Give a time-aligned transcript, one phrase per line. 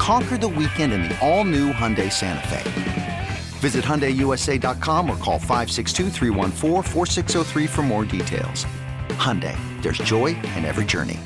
[0.00, 3.28] Conquer the weekend in the all new Hyundai Santa Fe.
[3.60, 6.08] Visit HyundaiUSA.com or call 562
[7.68, 8.64] for more details.
[9.10, 11.18] Hyundai, there's joy in every journey.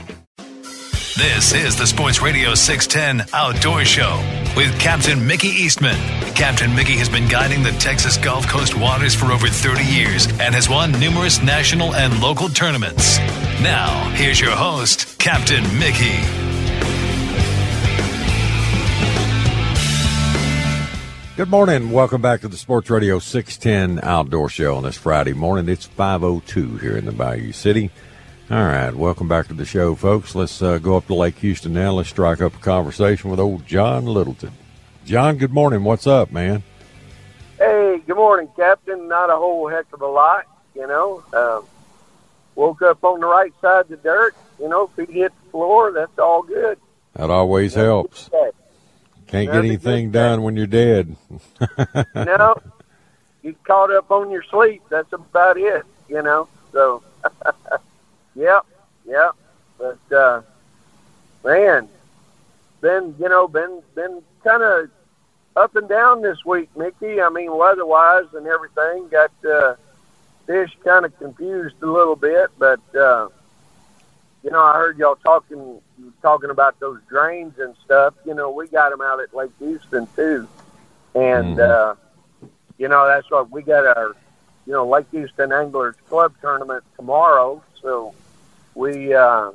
[1.17, 4.17] This is the Sports Radio 610 Outdoor Show
[4.57, 5.95] with Captain Mickey Eastman.
[6.35, 10.53] Captain Mickey has been guiding the Texas Gulf Coast waters for over 30 years and
[10.53, 13.19] has won numerous national and local tournaments.
[13.63, 16.54] Now, here's your host, Captain Mickey.
[21.37, 21.91] Good morning.
[21.91, 25.69] Welcome back to the Sports Radio 610 Outdoor Show on this Friday morning.
[25.69, 27.91] It's 5.02 here in the Bayou City.
[28.53, 28.95] All right.
[28.95, 30.37] Welcome back to the show, folks.
[30.37, 31.91] Let's uh, go up to Lake Houston now.
[31.95, 34.53] Let's strike up a conversation with old John Littleton.
[35.05, 35.83] John, good morning.
[35.83, 36.63] What's up, man?
[37.59, 39.09] Hey, good morning, Captain.
[39.09, 40.47] Not a whole heck of a lot,
[40.77, 41.25] you know.
[41.33, 41.67] Um,
[42.55, 45.91] woke up on the right side of the dirt, you know, feet hit the floor.
[45.91, 46.79] That's all good.
[47.17, 48.31] That always helps.
[49.35, 51.17] Can't get anything done when you're dead.
[52.15, 52.57] no,
[53.43, 54.83] you caught up on your sleep.
[54.89, 56.47] That's about it, you know.
[56.71, 57.03] So,
[58.37, 58.65] yep,
[59.05, 59.33] yep.
[59.77, 60.43] But uh,
[61.45, 61.89] man,
[62.81, 64.89] been you know been been kind of
[65.57, 67.21] up and down this week, Mickey.
[67.21, 69.09] I mean, weather-wise and everything.
[69.09, 69.75] Got uh,
[70.47, 73.31] fish kind of confused a little bit, but uh,
[74.45, 75.81] you know, I heard y'all talking
[76.21, 78.15] talking about those drains and stuff.
[78.27, 80.47] You know, we got them out at Lake Houston too,
[81.15, 81.59] and Mhm.
[81.59, 81.95] uh,
[82.77, 84.15] you know that's what we got our
[84.67, 87.63] you know Lake Houston Anglers Club tournament tomorrow.
[87.81, 88.15] So
[88.75, 89.53] we, uh,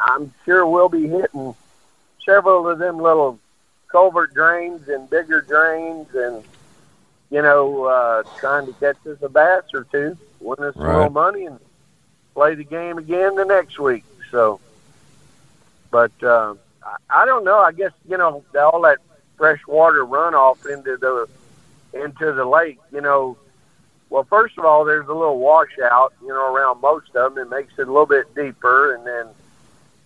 [0.00, 1.54] I'm sure we'll be hitting
[2.24, 3.38] several of them little
[3.90, 6.44] culvert drains and bigger drains, and
[7.30, 10.92] you know, uh, trying to catch us a bass or two, win us a Right.
[10.94, 11.58] little money, and
[12.34, 14.04] play the game again the next week.
[14.30, 14.60] So,
[15.90, 16.54] but uh,
[17.10, 17.58] I, don't know.
[17.58, 18.98] I guess you know all that
[19.36, 21.28] fresh water runoff into the
[21.94, 22.78] into the lake.
[22.92, 23.36] You know,
[24.10, 26.12] well, first of all, there's a little washout.
[26.22, 29.26] You know, around most of them, it makes it a little bit deeper, and then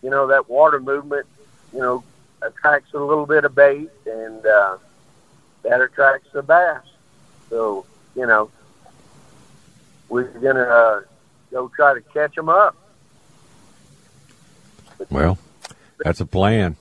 [0.02, 1.26] you know that water movement.
[1.72, 2.04] You know,
[2.42, 4.76] attracts a little bit of bait, and uh,
[5.62, 6.82] that attracts the bass.
[7.48, 8.50] So, you know,
[10.08, 11.00] we're gonna uh,
[11.50, 12.76] go try to catch them up.
[15.10, 15.38] Well,
[16.04, 16.76] that's a plan.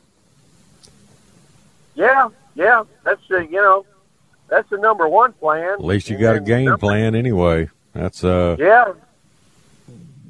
[1.95, 3.85] Yeah, yeah, that's the you know,
[4.47, 5.73] that's the number one plan.
[5.73, 7.69] At least you got a game number- plan anyway.
[7.94, 8.55] That's uh.
[8.57, 8.94] Yeah,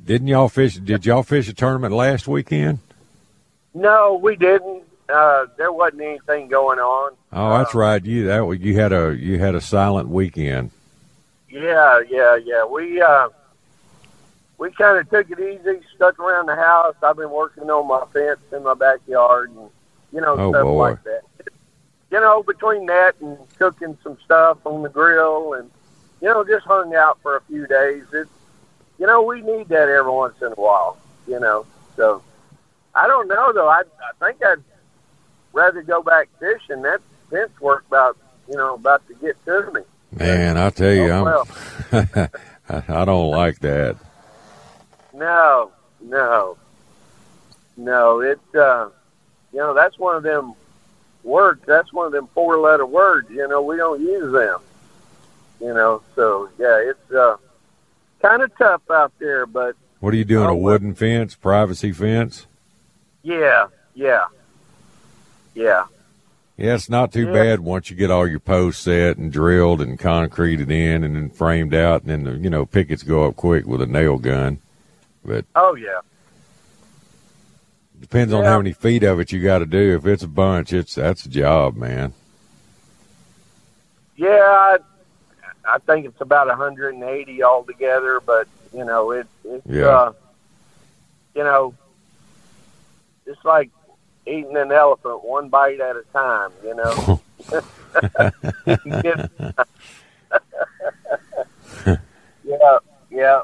[0.05, 0.75] Didn't y'all fish?
[0.75, 2.79] Did y'all fish a tournament last weekend?
[3.73, 4.83] no, we didn't.
[5.07, 7.13] Uh, there wasn't anything going on.
[7.33, 8.03] Oh, that's Uh, right.
[8.05, 10.71] You that you had a you had a silent weekend.
[11.49, 12.65] Yeah, yeah, yeah.
[12.65, 13.27] We uh,
[14.61, 16.93] we kind of took it easy, stuck around the house.
[17.01, 19.69] I've been working on my fence in my backyard, and
[20.13, 20.89] you know Oh, stuff boy.
[20.91, 21.21] like that.
[22.11, 25.71] You know, between that and cooking some stuff on the grill, and
[26.21, 28.03] you know, just hung out for a few days.
[28.13, 28.27] It,
[28.99, 30.97] you know, we need that every once in a while.
[31.27, 32.21] You know, so
[32.93, 33.67] I don't know though.
[33.67, 34.61] I I think I'd
[35.53, 36.83] rather go back fishing.
[36.83, 36.99] That
[37.31, 38.15] fence work about
[38.47, 39.81] you know about to get to me.
[40.11, 41.45] Man, I tell you, Oh.
[41.91, 42.29] I'm, I,
[43.01, 43.95] I don't like that.
[45.21, 45.71] No,
[46.01, 46.57] no,
[47.77, 48.21] no.
[48.21, 48.89] It, uh,
[49.53, 50.55] you know, that's one of them
[51.23, 51.61] words.
[51.67, 53.29] That's one of them four-letter words.
[53.29, 54.59] You know, we don't use them.
[55.59, 57.37] You know, so yeah, it's uh,
[58.19, 59.45] kind of tough out there.
[59.45, 60.47] But What are you doing?
[60.47, 60.73] Oh, a well.
[60.73, 62.47] wooden fence, privacy fence?
[63.21, 64.25] yeah, yeah,
[65.53, 65.85] yeah,
[66.57, 67.33] Yeah, it's not too Yeah.
[67.33, 71.29] bad once you get all your posts set and drilled and concreted in and then
[71.29, 74.57] framed out, and then the you know pickets go up quick with a nail gun.
[75.23, 75.99] But oh yeah,
[77.99, 78.49] depends on Yeah.
[78.51, 79.95] how many feet of it you got to do.
[79.95, 82.13] If it's a bunch, it's that's a job, man.
[84.15, 84.27] yeah.
[84.29, 84.77] I,
[85.63, 88.19] I think it's about 180 altogether.
[88.19, 89.85] But You know, it, it's Yeah.
[89.87, 90.13] uh,
[91.35, 91.73] you know,
[93.25, 93.69] it's like
[94.25, 96.51] eating an elephant one bite at a time.
[96.63, 97.21] You know,
[102.43, 102.77] yeah,
[103.09, 103.41] yeah,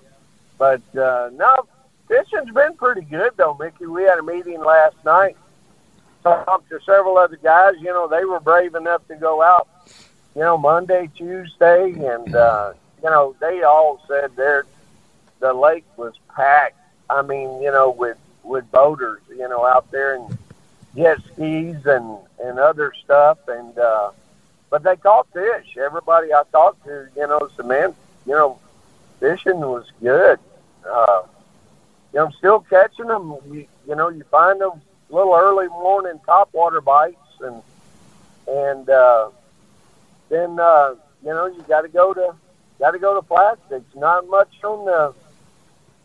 [0.57, 1.67] but uh, no,
[2.07, 3.85] fishing's been pretty good though, Mickey.
[3.85, 5.37] We had a meeting last night.
[6.23, 7.75] Talked to several other guys.
[7.79, 9.67] You know, they were brave enough to go out.
[10.35, 12.73] You know, Monday, Tuesday, and uh,
[13.03, 14.65] you know they all said their
[15.39, 16.79] the lake was packed.
[17.09, 20.37] I mean, you know, with with boaters, you know, out there and
[20.95, 24.11] jet skis and and other stuff, and uh,
[24.69, 25.77] but they caught fish.
[25.77, 27.95] Everybody I talked to, you know, said, man,
[28.25, 28.59] you know,
[29.19, 30.39] fishing was good.
[30.89, 31.21] Uh,
[32.13, 33.35] you know, I'm still catching them.
[33.49, 34.77] You, you know, you find those
[35.09, 37.61] little early morning topwater bites, and
[38.47, 39.29] and uh,
[40.29, 42.35] then uh, you know you got to go to
[42.79, 43.89] got to go to plastics.
[43.95, 45.13] Not much on the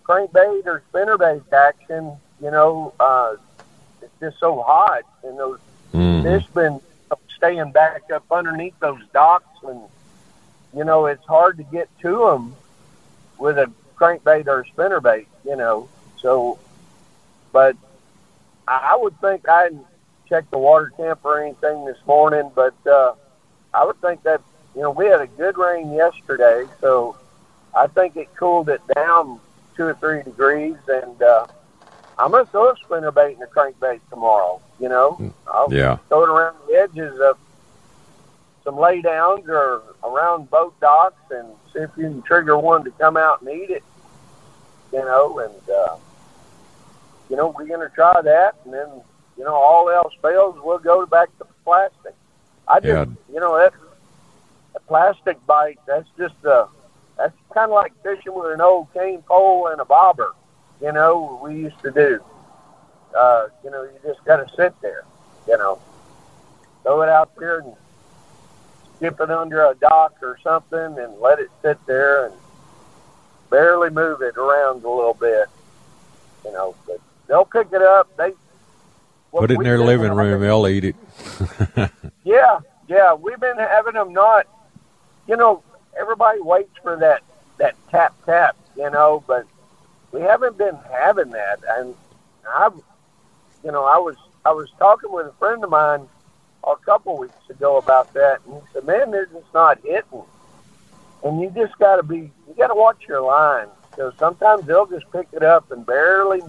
[0.05, 2.17] crankbait or spinnerbait action.
[2.41, 3.35] You know, uh,
[4.01, 5.59] it's just so hot, and those
[5.95, 6.23] Mhm.
[6.23, 6.81] fish been
[7.37, 9.81] staying back up underneath those docks, and
[10.75, 12.57] you know it's hard to get to them
[13.43, 15.27] with a crankbait or a spinnerbait.
[15.45, 16.59] You know, so
[17.53, 17.77] but
[18.69, 19.87] I would think I hadn't
[20.29, 23.13] checked the water temp or anything this morning, but uh,
[23.75, 24.41] I would think that
[24.75, 27.17] you know we had a good rain yesterday, so
[27.75, 29.41] I think it cooled it down
[29.77, 31.47] two or three degrees, and uh,
[32.19, 34.61] I'm gonna throw a spinnerbait and a crankbait tomorrow.
[34.79, 35.99] You know, I'll Yeah.
[36.09, 37.37] throw it around the edges of
[38.65, 43.17] some laydowns or around boat docks and see if you can trigger one to come
[43.17, 43.83] out and eat it.
[44.93, 45.97] You know, and uh,
[47.31, 48.89] you know we're going to try that, and then
[49.39, 52.15] you know all else fails, we'll go back to plastic.
[52.69, 53.05] I just, Yeah.
[53.33, 53.73] you know, that
[54.75, 55.79] a plastic bite.
[55.87, 56.69] That's just a.
[57.19, 60.33] That's kind of like fishing with an old cane pole and a bobber.
[60.81, 62.21] You know, we used to do.
[63.17, 65.05] Uh, you know, you just got to sit there.
[65.47, 65.79] You know,
[66.83, 67.73] throw it out there and
[69.03, 72.35] skip it under a dock or something and let it sit there and
[73.51, 75.47] barely move it around a little bit.
[76.45, 78.17] You know, but they'll pick it up.
[78.17, 78.33] They
[79.33, 80.41] Put it in their living having- room.
[80.41, 80.97] They'll eat it.
[82.25, 84.47] Yeah, yeah, we've been having them not.
[85.27, 85.65] You know,
[85.99, 87.23] everybody waits for that
[87.59, 88.57] that tap tap.
[88.77, 89.45] You know, but
[90.13, 91.97] we haven't been having that, and
[92.49, 92.75] I've,
[93.65, 94.15] you know, I was
[94.45, 96.07] I was talking with a friend of mine
[96.65, 100.23] a couple weeks ago about that, and he said, "Man, they're just not hitting."
[101.25, 104.87] And you just got to be, you got to watch your line because sometimes they'll
[104.87, 106.43] just pick it up and barely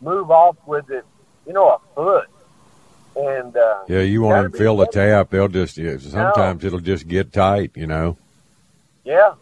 [0.00, 1.04] move off with it,
[1.46, 2.28] you know, a foot.
[3.14, 5.30] And uh, Yeah, you gotta even fill the tap.
[5.30, 7.70] They'll just yeah, sometimes it'll just get tight.
[7.76, 8.18] You know,
[9.04, 9.34] yeah,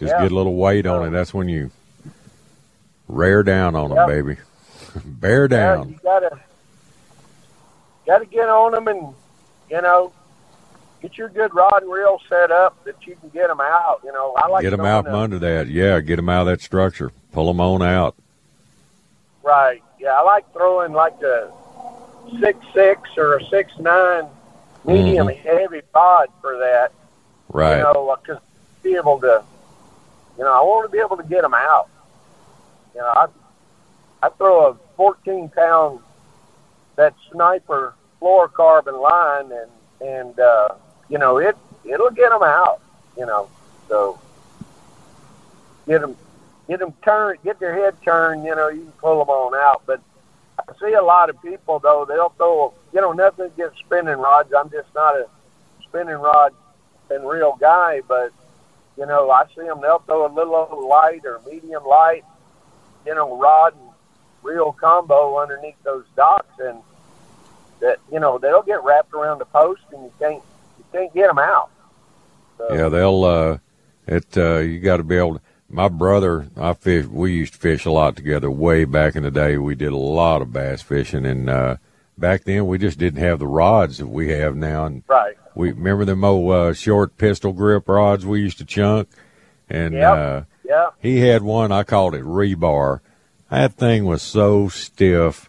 [0.00, 0.22] just Yeah.
[0.22, 1.10] get a little weight on it.
[1.10, 1.70] That's when you
[3.06, 4.38] rear down on them, baby.
[5.04, 5.90] Bear Yeah, down.
[5.90, 6.30] you gotta
[8.06, 9.14] gotta get on them and
[9.70, 10.12] you know
[11.04, 14.00] get your good rod and reel set up that you can get them out.
[14.02, 15.68] You know, I like Get them out from under that.
[15.68, 17.12] Yeah, get them out of that structure.
[17.32, 18.16] Pull them on out.
[19.42, 19.82] Right.
[20.00, 21.52] Yeah, I like throwing like a
[22.40, 24.92] six six or a six nine mm-hmm.
[24.92, 26.92] medium heavy rod for that.
[27.50, 27.76] Right.
[27.76, 28.40] You know, uh, because
[28.82, 29.44] be able to,
[30.38, 31.90] you know, I want to be able to get them out.
[32.94, 33.26] You know, I
[34.22, 36.00] I throw a 14 pound
[36.96, 40.68] that sniper fluorocarbon line, and and uh,
[41.08, 42.80] you know it it'll get them out.
[43.16, 43.48] You know,
[43.88, 44.18] so
[45.86, 46.16] get them
[46.68, 48.44] get them turn get their head turned.
[48.44, 49.82] You know, you can pull them on out.
[49.86, 50.00] But
[50.58, 54.52] I see a lot of people though they'll throw you know nothing against spinning rods.
[54.56, 55.28] I'm just not a
[55.88, 56.52] spinning rod
[57.10, 58.32] and reel guy, but
[58.96, 59.80] you know I see them.
[59.80, 62.24] They'll throw a little old light or medium light,
[63.06, 63.93] you know, rod and
[64.44, 66.78] reel combo underneath those docks, and
[67.80, 70.42] that you know they'll get wrapped around the post, and you can't
[70.78, 71.70] you can't get them out.
[72.58, 73.24] So, Yeah, they'll.
[73.24, 73.58] uh
[74.06, 74.36] It.
[74.36, 75.34] uh You got to be able.
[75.36, 75.40] to...
[75.68, 77.06] My brother, I fish.
[77.06, 78.48] We used to fish a lot together.
[78.50, 81.76] Way back in the day, we did a lot of bass fishing, and uh
[82.16, 84.84] back then we just didn't have the rods that we have now.
[84.84, 85.34] And right.
[85.56, 89.08] we remember them old uh, short pistol grip rods we used to chunk,
[89.68, 90.16] and Yep.
[90.16, 90.90] uh Yeah.
[91.00, 91.72] he had one.
[91.72, 93.00] I called it rebar.
[93.54, 95.48] That thing was so stiff,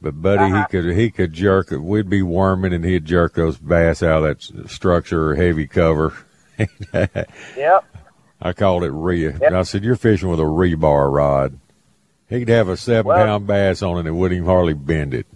[0.00, 0.66] but buddy, Uh-huh.
[0.70, 1.78] he could he could jerk it.
[1.82, 6.14] We'd be worming, and he'd jerk those bass out of that structure or heavy cover.
[7.56, 7.84] Yep.
[8.40, 9.28] I called it re.
[9.32, 9.42] Yep.
[9.52, 11.58] I said, "You're fishing with a rebar rod."
[12.28, 14.74] He could have a seven Well- pound bass on it and it wouldn't even hardly
[14.74, 15.26] bend it.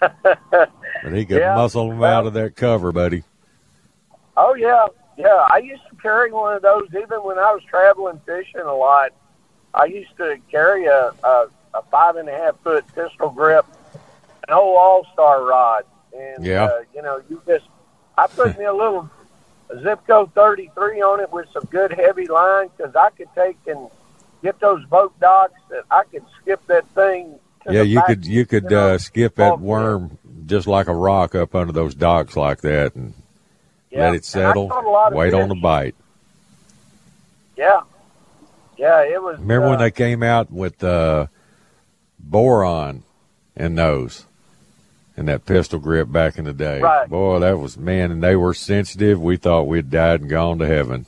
[0.00, 3.24] but he could Yeah, muscle them well- out of that cover, buddy.
[4.36, 5.46] Oh yeah, yeah.
[5.50, 9.10] I used to carry one of those even when I was traveling fishing a lot.
[9.74, 13.66] I used to carry a, a, a five and a half foot pistol grip,
[14.48, 15.84] an old All Star rod,
[16.16, 16.64] and Yeah.
[16.64, 17.64] uh, you know, you just
[18.18, 19.08] I put me a little
[19.70, 23.88] Zebco 33 on it with some good heavy line because I could take and
[24.42, 27.38] get those boat docks that I could skip that thing.
[27.68, 31.54] Yeah, you could you could know, uh, skip that worm just like a rock up
[31.54, 33.14] under those docks like that, and
[33.90, 34.06] Yeah.
[34.06, 34.68] let it settle.
[34.68, 35.94] caught a lot of Wait on the bite.
[37.56, 37.82] Yeah,
[38.82, 39.38] yeah, it was.
[39.38, 41.28] Remember uh, when they came out with uh,
[42.18, 43.04] boron
[43.54, 44.26] and those
[45.16, 46.80] and that pistol grip back in the day?
[46.80, 47.08] Right.
[47.08, 49.22] Boy, that was man, and they were sensitive.
[49.22, 51.06] We thought we'd died and gone to heaven.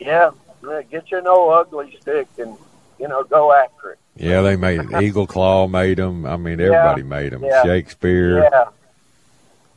[0.00, 0.32] Yeah,
[0.66, 2.56] yeah, get your old Ugly Stik and
[2.98, 3.98] you know go after it.
[4.16, 6.26] Yeah, they made Eagle Claw made them.
[6.26, 7.44] I mean, everybody made them.
[7.44, 8.42] yeah, Shakespeare.
[8.42, 8.64] Yeah,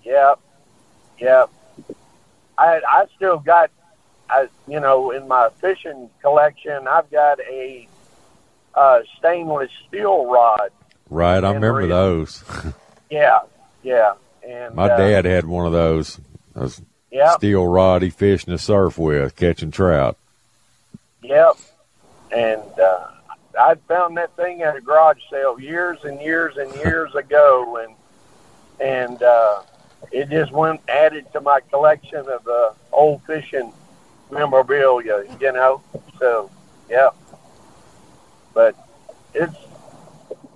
[0.04, 0.34] yeah,
[1.20, 1.46] yeah.
[2.58, 3.70] I I still got,
[4.30, 7.88] I you know in my fishing collection I've got a
[8.76, 10.70] uh, stainless steel rod.
[11.10, 11.90] Right, I remember real.
[11.90, 12.44] those.
[13.12, 13.42] Yeah,
[13.84, 14.16] yeah,
[14.46, 16.20] and My uh, dad had one of those.
[16.54, 20.18] those Yeah, steel rod he fished in the surf with, catching trout.
[21.22, 21.58] Yep.
[22.32, 23.08] And uh,
[23.60, 27.96] I found that thing at a garage sale years and years and years ago, and
[28.90, 29.62] and uh,
[30.12, 33.72] it just went added to my collection of uh, old fishing
[34.32, 35.24] memorabilia.
[35.40, 35.82] You know,
[36.20, 36.50] so
[36.90, 37.10] yeah.
[38.54, 38.76] But
[39.34, 39.56] it's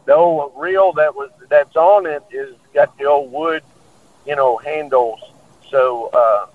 [0.06, 3.64] the old reel that was that's on it is got the old wood,
[4.26, 5.20] you know, handles.
[5.70, 6.48] So uh,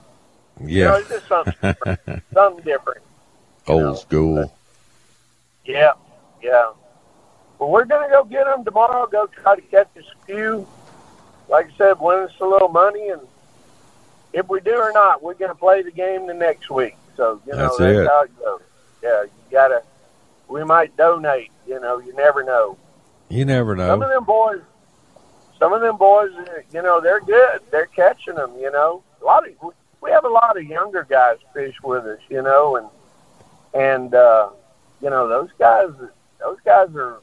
[0.61, 2.00] you know, Yeah, it's just something different.
[2.35, 3.02] something different.
[3.68, 4.52] old school.
[5.64, 5.92] Yeah,
[6.42, 6.73] yeah.
[7.59, 9.06] Well, we're gonna go get them tomorrow.
[9.06, 10.66] Go try to catch a few.
[11.49, 13.21] Like I said, win us a little money, and
[14.33, 16.97] if we do or not, we're gonna play the game the next week.
[17.16, 18.06] So you know That's that's, it.
[18.06, 18.61] how it goes.
[19.02, 19.83] Yeah, you gotta.
[20.49, 21.50] We might donate.
[21.66, 22.78] You know, you never know.
[23.28, 23.88] You never know.
[23.88, 24.61] Some of them boys,
[25.59, 26.30] some of them boys,
[26.73, 27.61] you know, they're good.
[27.71, 28.54] They're catching them.
[28.59, 29.54] You know, a lot of
[30.00, 32.21] we have a lot of younger guys fish with us.
[32.28, 32.88] You know, and
[33.75, 34.50] and uh,
[35.00, 35.90] you know those guys,
[36.40, 37.21] those guys are,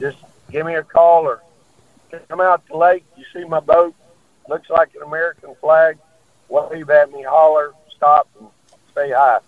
[0.00, 0.16] Just
[0.50, 1.40] give me a call or
[2.28, 3.04] come out to the lake.
[3.16, 3.94] You see my boat,
[4.48, 5.98] looks like an American flag.
[6.48, 8.48] Wave at me, holler, stop, and
[8.94, 9.38] say hi.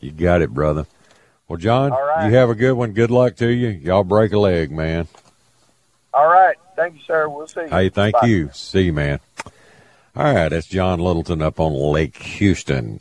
[0.00, 0.86] You got it, brother.
[1.48, 2.28] Well, John, right.
[2.28, 2.92] you have a good one.
[2.92, 3.68] Good luck to you.
[3.68, 5.08] Y'all break a leg, man.
[6.12, 6.56] All right.
[6.76, 7.28] Thank you, sir.
[7.28, 7.68] We'll see you.
[7.68, 8.26] Hey, thank Bye.
[8.26, 8.50] you.
[8.52, 9.20] See you, man.
[10.14, 13.00] All right, that's John Littleton up on Lake Houston.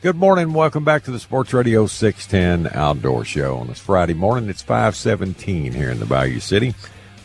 [0.01, 0.53] Good morning.
[0.53, 4.49] Welcome back to the Sports Radio 610 Outdoor Show on this Friday morning.
[4.49, 6.73] It's 517 here in the Bayou City.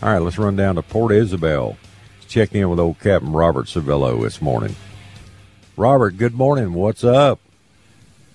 [0.02, 1.76] All right, let's run down to Port Isabel.
[2.18, 4.74] Let's check in with old Captain Robert Servillo this morning.
[5.76, 6.72] Robert, good morning.
[6.72, 7.38] What's up?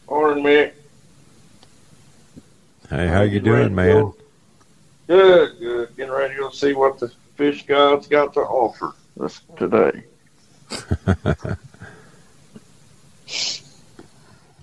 [0.09, 0.71] Morning, Mick.
[2.89, 4.13] Hey, how you doing, man?
[5.07, 5.97] Good, good.
[5.97, 10.05] Getting ready to see what the fish gods got to offer us today.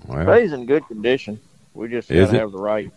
[0.06, 1.40] well, Bay's in good condition.
[1.74, 2.90] We just gotta have the right.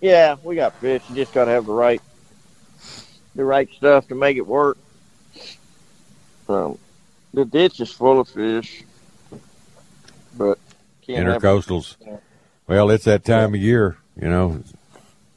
[0.00, 1.02] Yeah, we got fish.
[1.08, 2.02] You just gotta have the right,
[3.34, 4.76] the right stuff to make it work.
[6.48, 6.78] Um,
[7.32, 8.82] the ditch is full of fish,
[10.36, 10.58] but
[11.08, 11.96] intercoastals.
[12.66, 14.62] Well, it's that time of year, you know,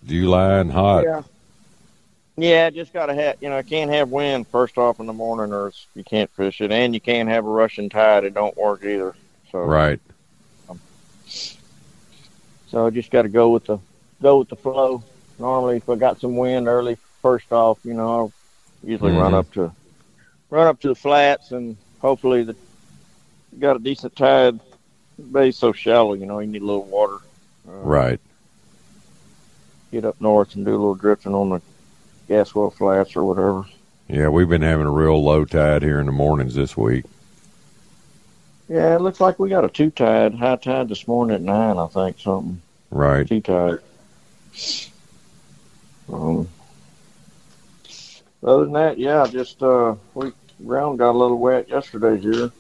[0.06, 1.04] July and hot.
[1.04, 1.22] Yeah.
[2.38, 5.54] Yeah, just gotta have you know, I can't have wind first off in the morning,
[5.54, 8.26] or you can't fish it, and you can't have a rushing tide.
[8.26, 9.16] It don't work either.
[9.52, 10.02] So Right.
[12.76, 13.78] So I just got to go with the
[14.22, 15.02] go with the flow.
[15.40, 18.34] Normally, if I got some wind early, first off, you know, I'll
[18.84, 19.38] usually run Mhm.
[19.38, 19.72] up to
[20.50, 22.54] run up to the flats, and hopefully the
[23.62, 24.60] got a decent tide.
[25.18, 27.20] The bay's so shallow, you know, you need a little water.
[27.66, 28.20] Uh, Right.
[29.94, 31.62] Get up north and do a little drifting on the
[32.28, 33.64] gas well flats or whatever.
[34.10, 37.06] Yeah, we've been having a real low tide here in the mornings this week.
[38.68, 41.78] Yeah, it looks like we got a two tide, high tide this morning at nine,
[41.78, 42.62] I think, something.
[42.96, 43.28] Right.
[43.28, 43.80] Two tide.
[46.08, 46.48] Um,
[48.42, 50.32] other than that, yeah, just uh, we
[50.66, 52.52] ground got a little wet yesterday here.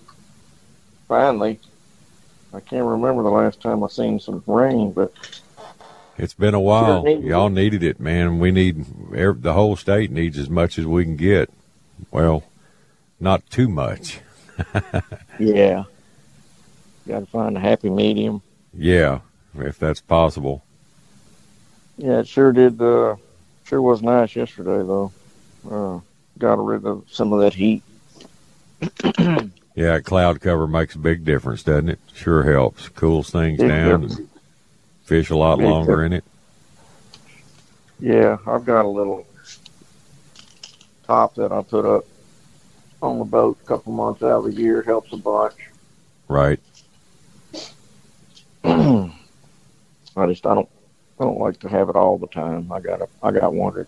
[1.07, 1.61] Finally,
[2.53, 5.13] I can't remember the last time I seen some rain, but
[6.17, 7.03] It's been a while.
[7.03, 7.23] needed.
[7.23, 8.37] Y'all needed it, man.
[8.37, 8.85] We need
[9.41, 11.49] the whole state needs as much as we can get.
[12.11, 12.43] Well,
[13.21, 14.19] not too much.
[15.39, 15.85] yeah,
[17.07, 18.41] got to find a happy medium.
[18.73, 19.21] Yeah,
[19.59, 20.63] if that's possible.
[21.97, 22.81] Yeah, it sure did.
[22.81, 23.15] Uh,
[23.63, 25.11] sure was nice yesterday, though.
[25.69, 25.99] Uh,
[26.37, 27.83] got rid of some of that heat.
[29.75, 31.99] Yeah, cloud cover makes a big difference, doesn't it?
[32.13, 32.87] Sure helps.
[32.87, 34.29] Cools things Big down and
[35.03, 36.23] fish a lot Big longer in it.
[37.99, 39.27] Yeah, I've got a little
[41.05, 42.05] top that I put up
[43.01, 44.81] on the boat a couple months out of the year.
[44.81, 45.55] Helps a bunch.
[46.29, 46.59] Right.
[50.15, 50.69] I just I don't
[51.19, 52.71] I don't like to have it all the time.
[52.71, 53.87] I got a I got one that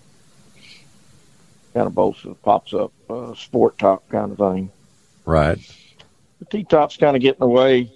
[1.73, 4.71] kind of bolts that pops up, uh, sport top kind of thing.
[5.25, 5.59] Right.
[6.39, 7.91] The T top's kind of getting away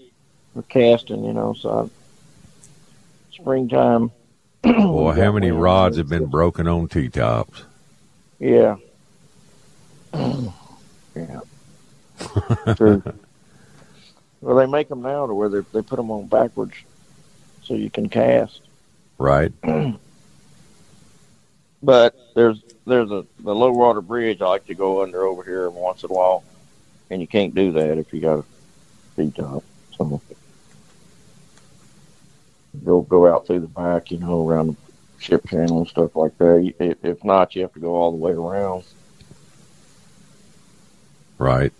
[0.55, 1.53] of casting, you know.
[1.53, 4.11] So I, springtime.
[4.63, 7.63] Well, how many rods have been broken on T tops?
[8.37, 8.75] Yeah.
[10.13, 11.39] yeah.
[12.75, 13.01] True.
[14.41, 16.73] Well, they make them now to where they they put them on backwards,
[17.63, 18.61] so you can cast.
[19.17, 19.51] Right.
[21.83, 25.69] But there's there's a the low water bridge I like to go under over here
[25.69, 26.43] once in a while,
[27.09, 28.43] and you can't do that if you got a
[29.15, 29.63] T top.
[29.97, 30.21] So
[32.85, 34.75] go go out through the back, you know, around the
[35.23, 36.73] ship channel and stuff like that.
[36.79, 38.83] If, if not, you have to go all the way around.
[41.39, 41.73] Right.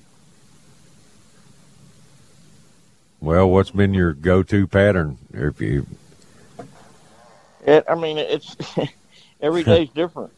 [3.22, 5.18] Well, what's been your go-to pattern?
[5.32, 5.86] If you
[7.66, 8.56] It, I mean, it's
[9.42, 10.34] every day's different.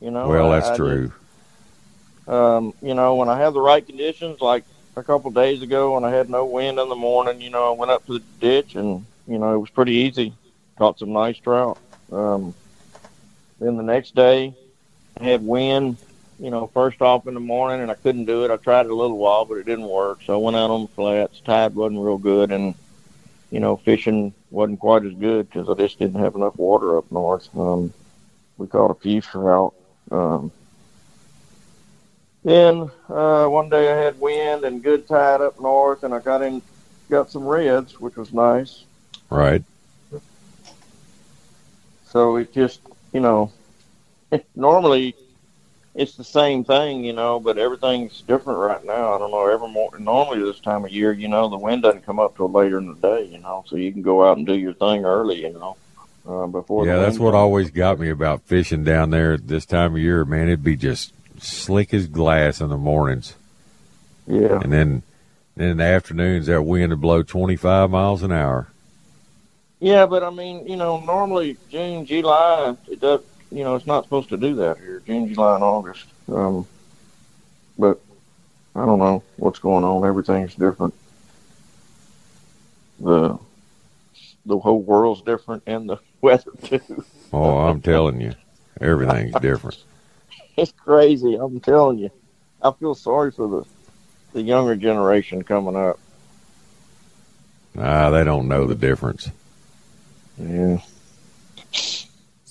[0.00, 0.28] You know.
[0.28, 1.12] well, I- that's I true.
[2.26, 4.64] just, um, you know, when I have the right conditions, like
[4.96, 7.72] a couple of days ago when I had no wind in the morning, you know,
[7.72, 10.34] I went up to the ditch and you know it was pretty easy.
[10.76, 11.78] Caught some nice trout.
[12.10, 12.52] Um,
[13.60, 14.54] then the next day,
[15.20, 15.96] I had wind.
[16.38, 18.50] You know, first off in the morning, and I couldn't do it.
[18.50, 20.20] I tried it a little while, but it didn't work.
[20.26, 21.40] So I went out on the flats.
[21.40, 22.74] Tide wasn't real good, and
[23.50, 27.10] you know, fishing wasn't quite as good because I just didn't have enough water up
[27.12, 27.48] north.
[27.56, 27.92] Um,
[28.58, 29.74] we caught a few trout.
[30.10, 30.50] Um,
[32.42, 36.42] then uh, one day I had wind and good tide up north, and I got
[36.42, 36.62] in,
[37.08, 38.84] got some reds, which was nice.
[39.30, 39.62] Right.
[42.06, 42.80] So it just,
[43.12, 43.52] you know,
[44.54, 45.16] normally
[45.94, 49.14] it's the same thing, you know, but everything's different right now.
[49.14, 49.46] I don't know.
[49.48, 52.50] Every more normally this time of year, you know, the wind doesn't come up till
[52.50, 55.04] later in the day, you know, so you can go out and do your thing
[55.04, 55.76] early, you know.
[56.28, 56.86] uh, before.
[56.86, 60.24] Yeah, that's what always got me about fishing down there at this time of year,
[60.24, 60.48] man.
[60.48, 63.34] It'd be just slick as glass in the mornings.
[64.26, 65.02] Yeah, And then
[65.56, 68.68] then in the afternoons that wind would blow twenty five miles an hour.
[69.80, 73.20] yeah, but I mean, you know, normally June, July, it does.
[73.54, 75.00] You know, it's not supposed to do that here.
[75.06, 76.06] June, July, and August.
[76.26, 76.66] Um,
[77.78, 78.00] but
[78.74, 80.04] I don't know what's going on.
[80.04, 80.92] Everything's different.
[82.98, 83.38] The
[84.44, 87.04] the whole world's different, and the weather too.
[87.32, 88.34] Oh, I'm telling you.
[88.80, 89.78] Everything's different.
[90.56, 91.34] It's crazy.
[91.34, 92.10] I'm telling you.
[92.62, 93.64] I feel sorry for the
[94.32, 95.98] the younger generation coming up.
[97.76, 99.30] Ah, they don't know the difference.
[100.38, 100.78] Yeah.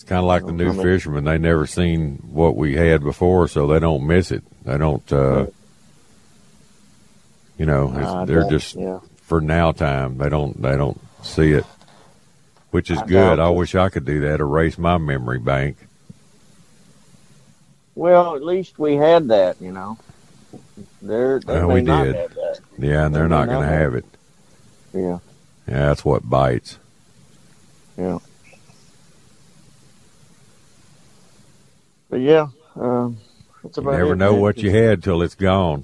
[0.03, 1.23] It's kind of like the new I mean- fishermen.
[1.23, 4.43] They never seen what we had before, so they don't miss it.
[4.65, 5.45] They don't, uh,
[7.57, 8.99] you know, it's, they're just yeah.
[9.21, 10.17] for now time.
[10.17, 11.63] They don't, they don't see it,
[12.71, 13.39] which is I good.
[13.39, 14.41] I wish I could do that.
[14.41, 15.77] Erase my memory bank.
[17.95, 19.97] Well, at least we had that, you know.
[21.01, 22.15] They're they Yeah, we not did.
[22.15, 22.59] have that.
[22.77, 24.05] Yeah, and they're They not going to have it.
[24.93, 25.19] Yeah.
[25.65, 26.77] Yeah, that's what bites.
[27.97, 28.19] Yeah.
[32.13, 33.17] But yeah, um,
[33.63, 34.41] that's You about never it, know man.
[34.41, 35.83] what you had till it's gone.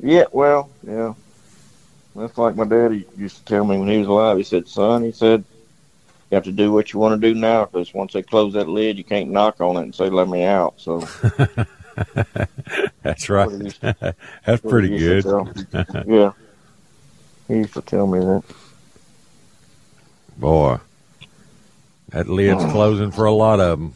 [0.00, 1.14] Yeah, well, yeah.
[2.14, 4.36] That's like my daddy used to tell me when he was alive.
[4.36, 5.42] He said, "Son," he said,
[6.30, 8.68] "you have to do what you want to do now, because once they close that
[8.68, 11.00] lid, you can't knock on it and say, let me out.'" So
[13.02, 13.50] That's right.
[13.50, 15.24] What he used that's what he pretty good.
[16.06, 16.30] yeah,
[17.48, 18.44] he used to tell me that.
[20.36, 20.78] Boy,
[22.10, 23.94] that lid's closing for a lot of them.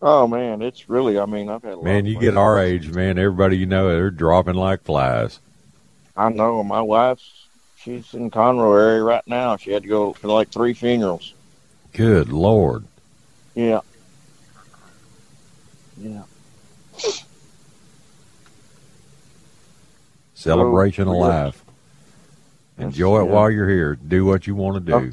[0.00, 1.18] Oh man, it's really.
[1.18, 1.74] I mean, I've had.
[1.74, 3.18] A Man, of you get our age, man.
[3.18, 5.40] Everybody you know, they're dropping like flies.
[6.16, 7.46] I know my wife's.
[7.76, 9.56] She's in Conroe area right now.
[9.56, 11.32] She had to go for like three funerals.
[11.92, 12.84] Good lord.
[13.54, 13.80] Yeah.
[15.96, 16.22] Yeah.
[20.34, 21.64] Celebration of Oh, life.
[22.78, 23.30] Enjoy it yeah.
[23.32, 23.96] while you're here.
[23.96, 25.12] Do what you want to do.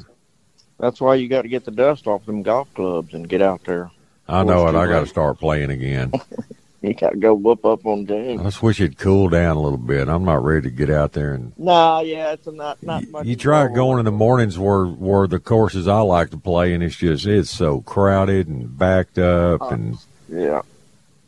[0.78, 3.64] That's why you got to get the dust off them golf clubs and get out
[3.64, 3.90] there.
[4.28, 4.74] I know it.
[4.74, 6.12] I got to start playing again.
[6.82, 8.38] You got to go whoop up on game.
[8.38, 10.08] I just wish it'd cool down a little bit.
[10.08, 11.52] I'm not ready to get out there and.
[11.58, 13.26] Nah, yeah, it's not not You, much.
[13.26, 16.84] you try going in the mornings where where the courses I like to play, and
[16.84, 19.68] it's just it's so crowded and backed up, Oh.
[19.70, 19.96] and
[20.28, 20.60] Yeah,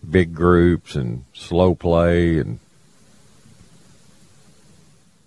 [0.08, 2.60] big groups and slow play, and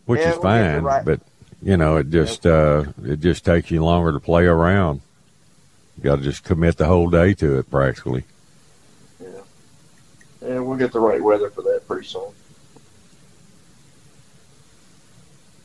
[0.06, 1.04] which Yeah, is we'll get you fine, right.
[1.06, 1.20] but
[1.62, 5.02] you know it just uh, it just takes you longer to play around.
[6.02, 8.24] Got to just commit the whole day to it, practically.
[9.22, 9.28] yeah,
[10.42, 12.32] and we'll get the right weather for that pretty soon.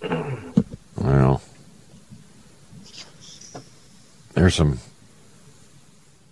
[0.98, 1.40] Well,
[4.34, 4.78] there's some.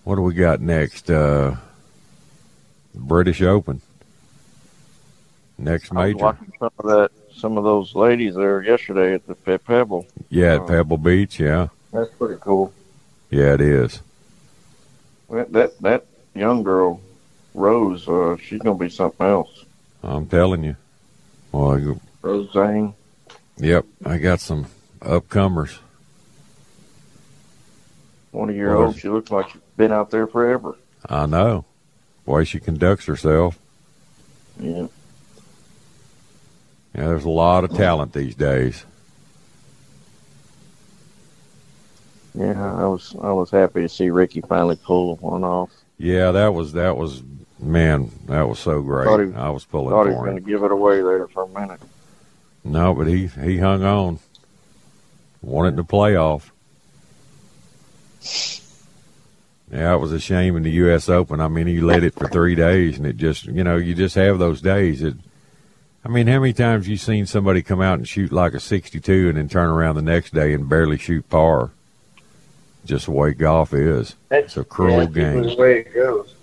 [0.03, 1.09] What do we got next?
[1.11, 1.57] Uh,
[2.95, 3.81] British Open.
[5.59, 6.25] Next I was major.
[6.25, 10.07] watching some of that, some of those ladies there yesterday at the Pe- Pebble.
[10.29, 10.67] Yeah, at Oh.
[10.67, 11.39] Pebble Beach.
[11.39, 12.73] Yeah, That's pretty cool.
[13.31, 14.01] Yeah, it is.
[15.31, 17.01] That that, that young girl,
[17.55, 19.65] Rose, uh, she's gonna be something else.
[20.03, 20.77] I'm telling you.
[21.53, 22.95] Well, you- Rose Zhang.
[23.59, 24.67] yep, I got some
[25.01, 25.79] upcomers.
[28.31, 28.99] One of your old.
[28.99, 30.77] She looks like she's been out there forever.
[31.09, 31.65] I know.
[32.27, 33.59] Way she conducts herself.
[34.59, 34.87] Yeah.
[36.95, 38.85] Yeah, there's a lot of talent these days.
[42.35, 45.71] Yeah, I was I was happy to see Rickie finally pull one off.
[45.99, 47.23] Yeah, that was that was
[47.61, 49.29] man, that was so great.
[49.29, 50.45] He- I was pulling Thought he was for going him.
[50.45, 51.81] to give it away there for a minute.
[52.65, 54.19] No, but he he hung on.
[55.43, 56.51] Wanted the playoff.
[59.71, 61.09] Yeah, it was a shame in the U.S.
[61.09, 61.41] Open.
[61.41, 64.15] I mean, he led it for three days, and it just, you know, you just
[64.15, 65.03] have those days.
[65.03, 65.15] It,
[66.05, 69.29] I mean, how many times you seen somebody come out and shoot like a 62
[69.31, 71.71] and then turn around the next day and barely shoot par?
[72.85, 74.15] Just the way golf is.
[74.31, 75.43] It's a cruel game.
[75.43, 76.35] the way it goes.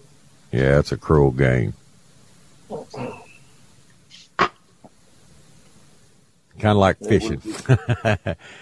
[0.51, 1.73] Yeah, it's a cruel game.
[6.60, 7.41] Kind of like fishing.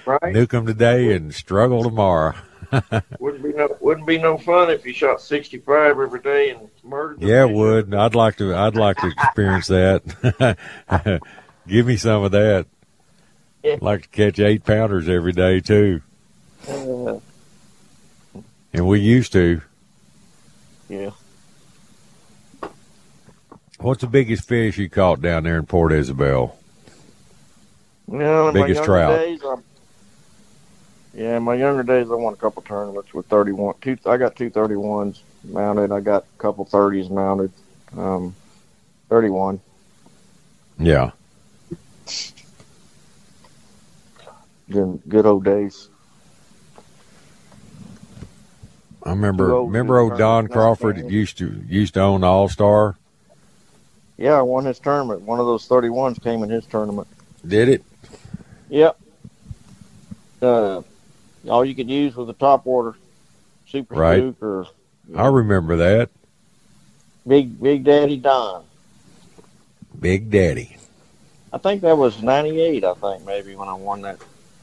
[0.05, 0.33] Right?
[0.33, 2.33] Nuke 'em today and struggle tomorrow.
[3.19, 6.69] Wouldn't be no wouldn't be no fun if you shot sixty five every day and
[6.83, 7.21] murdered.
[7.21, 7.93] Yeah, it would.
[7.93, 8.55] I'd like to.
[8.55, 10.57] I'd like to experience that.
[11.67, 12.67] Give me some of that.
[13.63, 16.01] I'd like to catch eight pounders every day too,
[16.67, 17.19] Uh,
[18.73, 19.61] and we used to.
[20.87, 21.11] yeah.
[23.79, 26.57] What's the biggest fish you caught down there in Port Isabel?
[28.07, 29.17] Well, Biggest trout.
[29.17, 29.55] Days, I,
[31.13, 33.75] Yeah, in my younger days, I won a couple tournaments with 31.
[33.81, 35.93] Two, I got two 31s mounted.
[35.93, 37.53] I got a couple 30s mounted.
[37.95, 38.35] Um,
[39.09, 39.61] 31.
[40.77, 41.11] Yeah.
[44.67, 45.87] Then good old days.
[49.03, 52.95] I remember old remember old Don Crawford used to used to own the All Star.
[54.17, 55.21] Yeah, I won his tournament.
[55.21, 57.07] One of those 31s came in his tournament.
[57.47, 57.83] Did it?
[58.69, 58.99] Yep.
[60.41, 60.81] Uh,
[61.47, 62.97] all you could use was the top order,
[63.67, 64.19] Super Right.
[64.19, 64.67] Spook or
[65.15, 66.09] I remember that.
[67.25, 68.63] Big Big Daddy Don.
[69.99, 70.77] Big Daddy.
[71.51, 72.83] I think that was '98.
[72.83, 74.19] I think maybe when I won that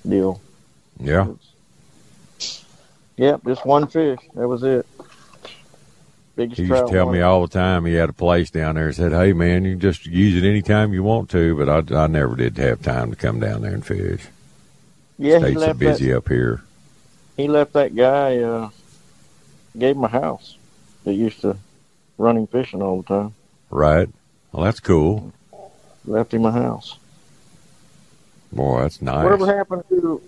[0.07, 0.41] deal.
[1.01, 1.29] Yeah.
[3.17, 4.21] Yep, just one fish.
[4.35, 4.87] That was it.
[6.35, 7.15] Biggest He used to tell won.
[7.15, 8.89] me all the time he had a place down there.
[8.89, 12.05] He said, "Hey man, you can just use it anytime you want to." But I,
[12.05, 14.27] I never did have time to come down there and fish.
[15.19, 16.19] Yeah, he Stayed so left busy that.
[16.19, 16.63] up here.
[17.39, 18.37] He left that guy.
[18.39, 18.69] Uh,
[19.79, 20.57] gave him a house.
[21.05, 21.57] That used to
[22.19, 23.35] run him fishing all the time.
[23.71, 24.09] Right.
[24.53, 25.33] Well, that's cool.
[26.05, 26.99] Left him a house.
[28.53, 29.25] Boy, that's nice.
[29.25, 30.21] Whatever happened to?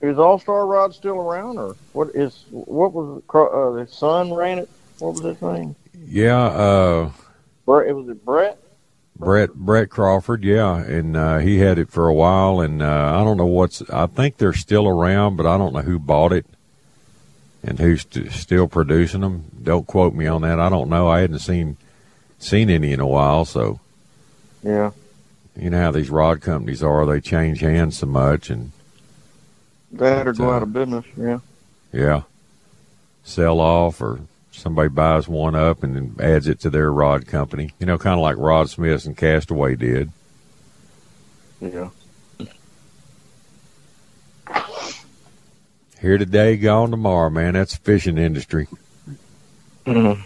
[0.00, 2.44] Is All Star Rod still around, or what is?
[2.50, 4.68] What was uh, his son ran it?
[4.98, 5.76] What was his name?
[6.06, 6.42] Yeah.
[6.42, 7.10] Uh,
[7.66, 7.88] Brett.
[7.88, 8.58] It was it Brett.
[9.16, 13.22] Brett Brett Crawford, yeah, and uh, he had it for a while, and uh, I
[13.22, 13.82] don't know what's.
[13.90, 16.46] I think they're still around, but I don't know who bought it
[17.62, 19.44] and who's st- still producing them.
[19.62, 20.58] Don't quote me on that.
[20.58, 21.08] I don't know.
[21.08, 21.76] I hadn't seen
[22.38, 23.78] seen any in a while, so
[24.62, 24.92] Yeah.
[25.54, 27.04] you know how these rod companies are.
[27.04, 28.72] They change hands so much, and
[29.92, 31.04] That or go uh, out of business.
[31.16, 31.40] Yeah.
[31.92, 32.22] yeah,
[33.24, 34.20] sell off or
[34.52, 37.72] somebody buys one up and then adds it to their rod company.
[37.78, 40.10] You know, kind of like Rod Smith and Castaway did.
[41.60, 41.90] Yeah.
[46.00, 47.54] Here today, gone tomorrow, man.
[47.54, 48.68] That's the fishing industry.
[49.84, 50.22] Mhm.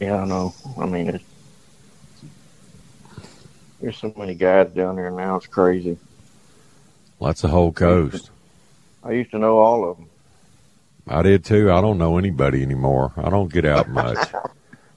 [0.00, 0.54] Yeah, I know.
[0.78, 1.20] I mean,
[3.80, 5.36] there's so many guys down there now.
[5.36, 5.98] It's crazy.
[7.24, 8.30] That's the whole coast.
[9.02, 10.10] I used to know all of them.
[11.08, 11.72] I did too.
[11.72, 13.12] I don't know anybody anymore.
[13.16, 14.18] I don't get out much.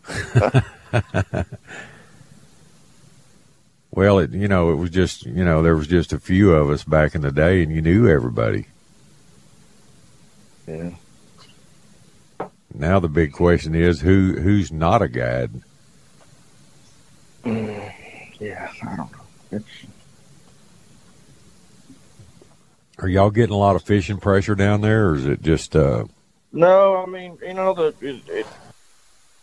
[3.92, 6.70] well, it you know, it was just you know, there was just a few of
[6.70, 8.66] us back in the day and you knew everybody.
[10.68, 10.92] Yeah.
[12.74, 15.52] Now the big question is who who's not a guide?
[17.44, 17.94] Mm,
[18.40, 19.20] yeah, I don't know.
[19.52, 19.87] It's
[23.00, 26.06] Are y'all getting a lot of fishing pressure down there or is it just uh
[26.52, 26.98] no.
[26.98, 28.48] I mean, you know, the it, it,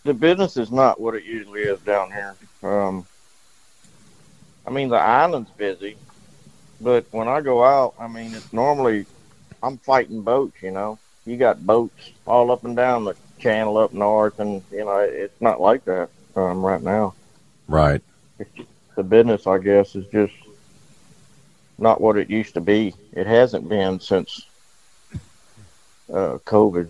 [0.04, 2.34] the business is not what it usually is down here.
[2.62, 3.06] Um,
[4.66, 5.96] I mean, the island's busy,
[6.80, 9.06] but when I go out, I mean, it's normally
[9.62, 10.62] I'm fighting boats.
[10.62, 14.84] You know, you got boats all up and down the channel up north, and you
[14.84, 17.14] know, it's not like that um, right now.
[17.68, 18.02] right?
[18.96, 20.34] the business, I guess, is just
[21.78, 22.94] not what it used to be.
[23.12, 24.46] It hasn't been since
[26.12, 26.88] uh, COVID,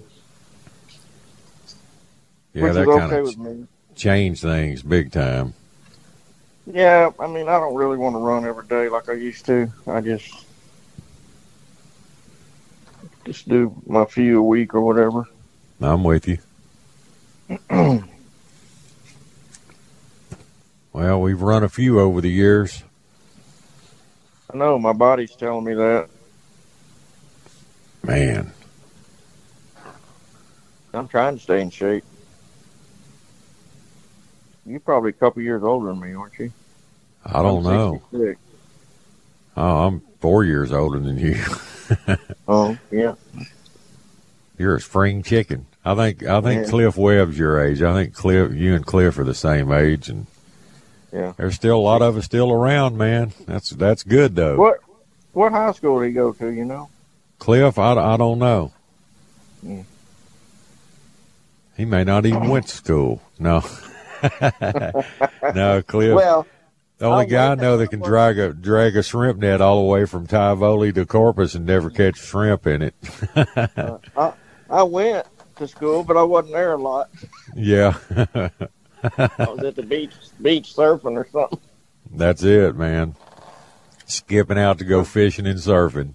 [2.52, 3.66] Yeah, which that is kind okay of with me.
[3.94, 5.54] changed things big time.
[6.66, 9.70] Yeah, I mean, I don't really want to run every day like I used to.
[9.86, 10.44] I just
[13.24, 15.26] just do my few a week or whatever.
[15.80, 16.38] I'm with you.
[20.92, 22.82] well, we've run a few over the years.
[24.54, 26.08] I know my body's telling me that.
[28.04, 28.52] Man,
[30.92, 32.04] I'm trying to stay in shape.
[34.64, 36.52] You're probably a couple years older than me, aren't you?
[37.26, 38.02] I don't I'm know.
[38.12, 38.40] 66.
[39.56, 41.42] Oh, I'm four years older than you.
[42.48, 43.14] Oh, yeah.
[44.58, 45.66] You're a spring chicken.
[45.84, 46.70] I think I think Yeah.
[46.70, 47.82] Cliff Webb's your age.
[47.82, 50.26] I think Cliff, you and Cliff are the same age, and
[51.14, 51.32] Yeah.
[51.36, 53.32] there's still a lot of us still around, man.
[53.46, 54.56] That's that's good though.
[54.56, 54.80] What
[55.32, 56.50] what high school did he go to?
[56.50, 56.90] You know?
[57.38, 58.72] Cliff, I, I don't know.
[59.64, 59.84] Mm.
[61.76, 63.22] He may not even went to school.
[63.38, 63.64] No,
[65.54, 66.14] no, Cliff.
[66.14, 66.46] Well,
[66.98, 69.84] the only I guy I know that can drag a drag a shrimp net all
[69.84, 72.94] the way from Tivoli to Corpus and never catch shrimp in it.
[74.16, 74.32] I
[74.68, 77.10] I went to school, but I wasn't there a lot.
[77.54, 77.98] yeah,
[79.18, 81.58] I was at the beach beach surfing or something.
[82.12, 83.14] that's it, man.
[84.06, 86.12] Skipping out to go fishing and surfing.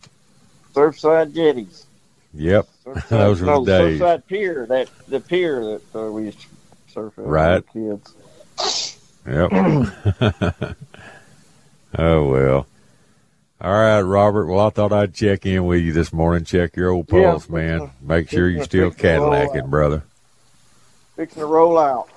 [0.73, 1.85] Surfside jetties.
[2.33, 3.99] Yep, Surfside, Those were no, the days.
[3.99, 4.65] Surfside pier.
[4.67, 6.47] That the pier that uh, we used to
[6.87, 7.25] surf at.
[7.25, 7.63] Right.
[7.73, 8.15] Kids.
[9.27, 9.51] Yep.
[11.97, 12.67] oh well.
[13.61, 14.45] All right, Robert.
[14.45, 16.45] Well, I thought I'd check in with you this morning.
[16.45, 17.91] Check your old Yeah, pulse, man.
[18.01, 20.03] Make sure you're still Cadillacing, brother.
[21.17, 22.07] Fixing to roll out.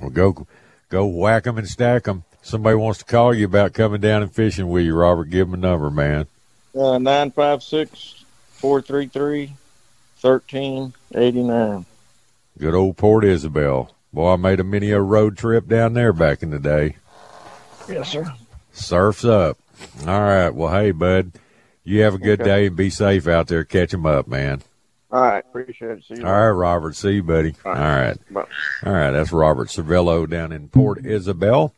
[0.00, 0.46] Well, go
[0.88, 2.24] go whack 'em and stack 'em.
[2.42, 5.30] Somebody wants to call you about coming down and fishing with you, Robert.
[5.30, 6.26] Give 'em a number, man.
[6.74, 9.54] Uh, 956 433
[10.20, 11.84] 1389.
[12.58, 13.90] Good old Port Isabel.
[14.12, 16.96] Boy, I made a mini a road trip down there back in the day.
[17.88, 18.32] Yes, sir.
[18.72, 19.58] Surf's up.
[20.06, 20.50] All right.
[20.50, 21.32] Well, hey, bud.
[21.84, 22.50] You have a good Okay.
[22.50, 23.64] day and be safe out there.
[23.64, 24.62] Catch 'em up, man.
[25.10, 25.44] All right.
[25.44, 26.04] Appreciate it.
[26.04, 26.94] See you All right, Robert.
[26.94, 27.54] See you, buddy.
[27.64, 28.06] All All right.
[28.08, 28.34] right.
[28.34, 28.44] Bye.
[28.84, 29.10] All right.
[29.10, 31.74] That's Robert Servillo down in Port Isabel.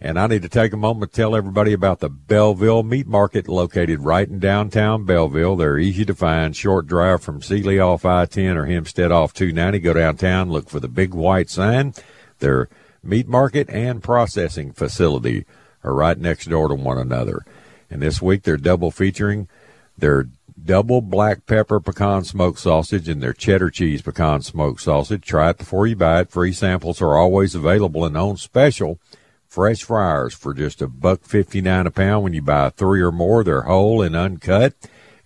[0.00, 3.48] And I need to take a moment to tell everybody about the Belleville Meat Market
[3.48, 5.56] located right in downtown Belleville.
[5.56, 9.80] They're easy to find, short drive from Sealy off I-10 or Hempstead off 290.
[9.80, 11.94] Go downtown, look for the big white sign.
[12.38, 12.68] Their
[13.02, 15.44] meat market and processing facility
[15.82, 17.44] are right next door to one another.
[17.90, 19.48] And this week they're double featuring
[19.96, 20.28] their
[20.64, 25.24] double black pepper pecan smoked sausage and their cheddar cheese pecan smoked sausage.
[25.24, 26.30] Try it before you buy it.
[26.30, 28.98] Free samples are always available and on special.
[29.46, 33.12] Fresh fryers for just a buck fifty nine a pound when you buy three or
[33.12, 33.42] more.
[33.42, 34.74] They're whole and uncut,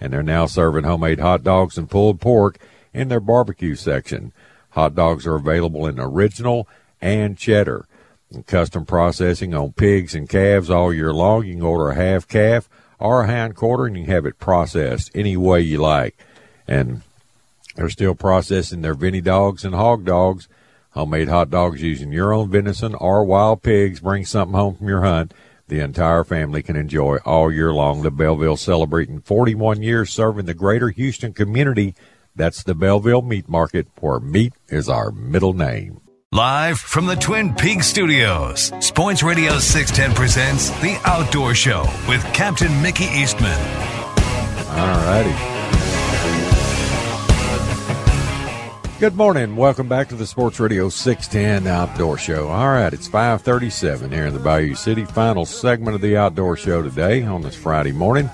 [0.01, 2.59] and they're now serving homemade hot dogs and pulled pork
[2.95, 4.33] in their barbecue section.
[4.71, 6.69] Hot dogs are available in original
[7.01, 7.87] and cheddar.
[8.33, 11.45] And custom processing on pigs and calves all year long.
[11.45, 12.69] You can order a half calf
[13.03, 16.17] or a hind quarter, and you have it processed any way you like.
[16.69, 17.03] And
[17.75, 20.49] they're still processing their Vinny dogs and hog dogs,
[20.91, 24.01] homemade hot dogs using your own venison or wild pigs.
[24.01, 25.33] Bring something home from your hunt.
[25.69, 28.03] The entire family can enjoy all year long.
[28.03, 31.95] The Belleville celebrating 41 years serving the greater Houston community.
[32.37, 36.02] That's the Belleville Meat Market, where meat is our middle name.
[36.35, 42.81] Live from the Twin Peaks studios, Sports Radio 610 presents The Outdoor Show with Captain
[42.81, 43.53] Mickey Eastman.
[44.71, 45.29] All righty.
[48.99, 49.57] Good morning.
[49.57, 52.49] Welcome back to the Sports Radio 610 Outdoor Show.
[52.49, 55.05] All right, it's 537 here in the Bayou City.
[55.05, 58.31] Final segment of the Outdoor Show today on this Friday morning.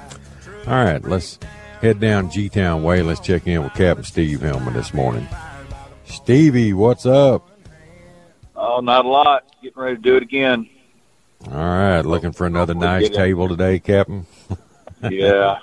[0.69, 1.41] All right, let's
[1.81, 3.03] head down G-Town Way.
[3.03, 5.27] Let's check in with Captain Steve Hillman this morning.
[6.05, 7.48] Stevie, what's up?
[8.71, 9.45] Oh, not a lot.
[9.63, 10.69] Getting ready to do it again.
[11.47, 14.27] All right, looking for another nice table today, Captain.
[15.09, 15.61] Yeah.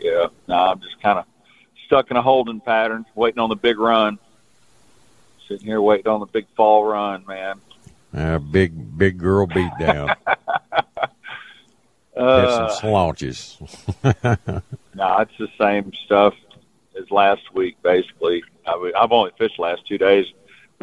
[0.00, 0.28] yeah.
[0.48, 1.26] No, I'm just kind of
[1.84, 4.18] stuck in a holding pattern, waiting on the big run.
[5.46, 7.60] Sitting here waiting on the big fall run, man.
[8.16, 10.16] Uh, big, big girl beat down.
[12.16, 13.60] Uh, some slaunches.
[14.94, 16.32] no, it's the same stuff
[16.96, 18.40] as last week, basically.
[18.64, 20.24] I've only fished last two days.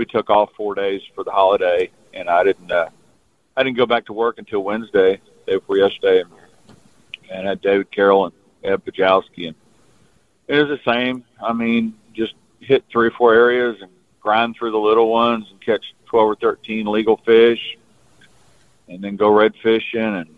[0.01, 2.71] We took off four days for the holiday, and I didn't.
[2.71, 2.89] Uh,
[3.55, 6.23] I didn't go back to work until Wednesday, day before yesterday,
[7.29, 8.33] and had David Carroll and
[8.63, 9.55] Ed Pajowski, and
[10.47, 11.23] it was the same.
[11.39, 15.61] I mean, just hit three or four areas and grind through the little ones and
[15.61, 17.77] catch twelve or thirteen legal fish,
[18.87, 20.35] and then go red fishing, and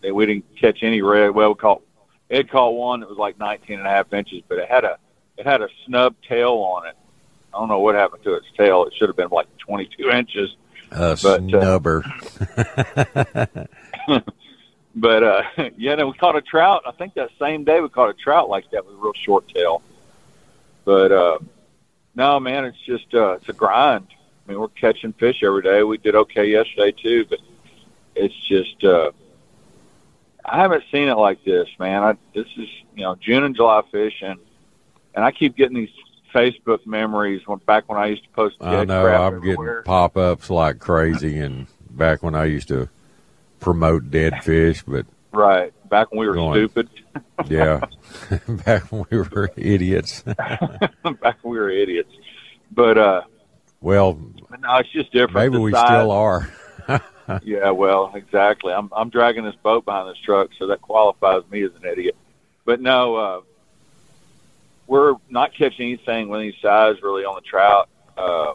[0.00, 1.28] they, we didn't catch any red.
[1.28, 1.82] Well, we caught
[2.30, 4.98] Ed caught one that was like 19 and a half inches, but it had a
[5.36, 6.96] it had a snub tail on it.
[7.56, 8.84] I don't know what happened to its tail.
[8.84, 10.54] It should have been like 22 inches.
[10.90, 12.02] A But, uh, snubber.
[14.98, 15.42] But uh,
[15.76, 16.82] yeah, then we caught a trout.
[16.86, 19.46] I think that same day we caught a trout like that with a real short
[19.48, 19.82] tail.
[20.86, 21.38] But uh,
[22.14, 24.06] no, man, it's just uh, it's a grind.
[24.10, 25.82] I mean, we're catching fish every day.
[25.82, 27.40] We did okay yesterday too, but
[28.14, 29.10] it's just uh,
[30.44, 32.02] I haven't seen it like this, man.
[32.02, 34.36] I, this is you know June and July fishing,
[35.14, 35.90] and I keep getting these
[36.36, 39.80] Facebook memories when back when I used to post I know I'm everywhere.
[39.80, 42.88] getting pop ups like crazy, and back when I used to
[43.60, 46.54] promote dead fish, but right back when we were Going.
[46.68, 46.90] stupid.
[47.48, 47.80] yeah,
[48.66, 50.22] back when we were idiots.
[50.36, 52.12] back when we were idiots.
[52.70, 53.22] But uh,
[53.80, 54.12] well,
[54.50, 55.34] but no, it's just different.
[55.52, 56.50] maybe we size- still are.
[57.42, 58.72] Yeah, well, exactly.
[58.72, 62.14] I'm I'm dragging this boat behind this truck, so that qualifies me as an idiot.
[62.64, 63.40] But no, uh,
[64.86, 67.88] we're not catching anything with any size really on the trout.
[68.16, 68.54] Uh,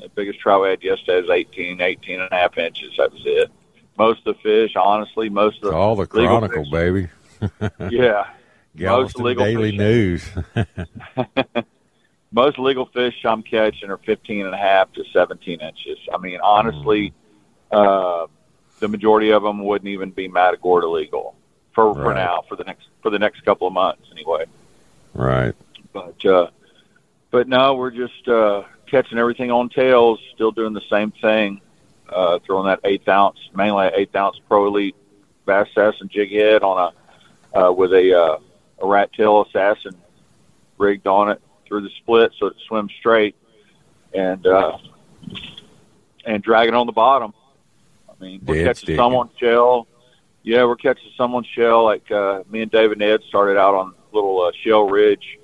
[0.00, 2.92] the biggest trout we had yesterday was 18, 18 and a half inches.
[2.96, 3.50] That was it.
[3.98, 7.08] Most of the fish, honestly, most of the All the Chronicle, fish- baby.
[7.90, 8.28] yeah,
[8.76, 9.76] Galveston legal Daily.
[9.76, 10.28] News.
[12.32, 15.98] most legal fish I'm catching are 15 and a half to 17 inches.
[16.12, 17.12] I mean, honestly,
[17.70, 18.26] uh,
[18.80, 21.36] the majority of them wouldn't even be Matagorda legal
[21.72, 24.44] for for now for the next for the next couple of months anyway.
[25.14, 25.54] right.
[25.94, 26.50] But uh,
[27.30, 31.62] but no, we're just uh, catching everything on tails, still doing the same thing,
[32.10, 34.96] uh, throwing that eighth ounce, mainly eighth ounce Pro Elite
[35.46, 36.92] bass assassin jig head on
[37.54, 38.38] a uh, with a uh,
[38.82, 39.94] a rat tail assassin
[40.78, 43.36] rigged on it through the split so it swims straight
[44.12, 44.76] and uh,
[46.26, 47.32] and drag it on the bottom.
[48.08, 48.96] I mean, we're catching sticking.
[48.96, 49.86] someone's shell.
[50.42, 51.84] Yeah, we're catching someone's shell.
[51.84, 55.38] Like uh, me and David Ned started out on little uh, Shell Ridge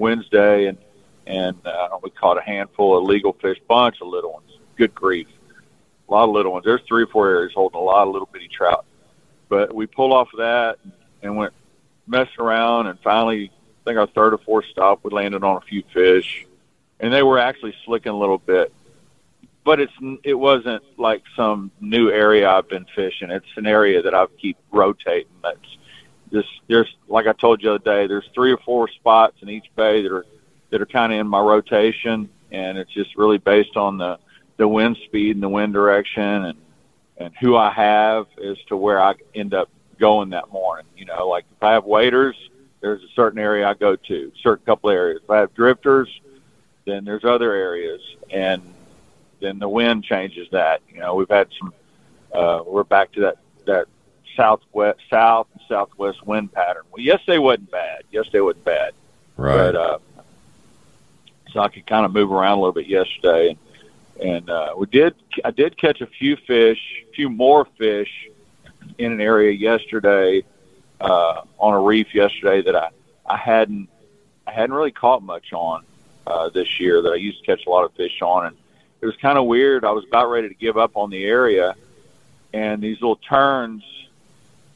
[0.00, 0.78] Wednesday, and
[1.26, 4.50] and uh, we caught a handful of legal fish, bunch of little ones.
[4.76, 5.28] Good grief,
[6.08, 6.64] a lot of little ones.
[6.64, 8.84] There's three or four areas holding a lot of little bitty trout.
[9.48, 10.78] But we pulled off of that
[11.22, 11.52] and went
[12.06, 15.60] messing around, and finally, I think our third or fourth stop, we landed on a
[15.60, 16.46] few fish,
[16.98, 18.72] and they were actually slicking a little bit.
[19.62, 19.92] But it's
[20.24, 23.30] it wasn't like some new area I've been fishing.
[23.30, 25.28] It's an area that I keep rotating.
[25.42, 25.58] That's
[26.32, 28.06] just there's like I told you the other day.
[28.06, 30.26] There's three or four spots in each bay that are
[30.70, 34.18] that are kind of in my rotation, and it's just really based on the
[34.56, 36.58] the wind speed and the wind direction and
[37.16, 39.68] and who I have as to where I end up
[39.98, 40.86] going that morning.
[40.96, 42.36] You know, like if I have waders,
[42.80, 45.20] there's a certain area I go to, certain couple areas.
[45.22, 46.08] If I have drifters,
[46.86, 48.00] then there's other areas,
[48.30, 48.62] and
[49.40, 50.80] then the wind changes that.
[50.92, 51.74] You know, we've had some.
[52.32, 53.88] Uh, we're back to that that
[54.40, 56.82] southwest, south and southwest wind pattern.
[56.90, 58.04] Well, yesterday wasn't bad.
[58.10, 58.92] Yesterday wasn't bad,
[59.36, 59.56] Right.
[59.72, 59.98] but uh,
[61.52, 63.58] so I could kind of move around a little bit yesterday, and
[64.28, 65.14] and uh, we did.
[65.44, 68.28] I did catch a few fish, a few more fish
[68.98, 70.42] in an area yesterday
[71.00, 72.88] uh, on a reef yesterday that I
[73.26, 73.88] I hadn't
[74.46, 75.84] I hadn't really caught much on
[76.26, 78.56] uh, this year that I used to catch a lot of fish on, and
[79.02, 79.84] it was kind of weird.
[79.84, 81.74] I was about ready to give up on the area,
[82.52, 83.82] and these little terns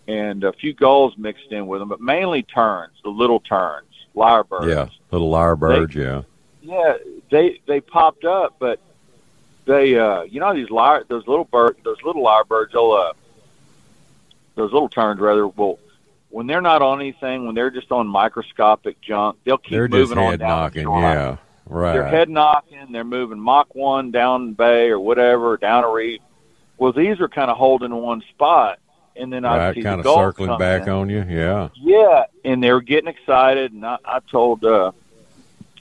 [0.07, 4.68] and a few gulls mixed in with them, but mainly terns, the little terns, lyrebirds.
[4.68, 5.94] yeah, little lyrebirds.
[5.94, 6.22] Yeah.
[6.62, 6.96] Yeah,
[7.30, 8.80] they they popped up, but
[9.66, 13.12] they uh you know these lyre those little bird those little lyrebirds they'll uh
[14.57, 15.78] those little terns rather will
[16.30, 20.11] when they're not on anything when they're just on microscopic junk they'll keep They're just
[20.11, 20.88] moving on head down knocking.
[20.88, 21.36] Yeah.
[21.66, 21.94] Right.
[21.94, 22.92] They're head knocking.
[22.92, 26.20] They're moving Mach one down bay or whatever down a reef.
[26.76, 28.80] Well, these are kind of holding in one spot,
[29.16, 29.74] and then I right.
[29.74, 30.88] see Kind the of circling back in.
[30.90, 31.24] on you.
[31.28, 31.68] Yeah.
[31.74, 34.92] Yeah, and they were getting excited, and I, I told uh,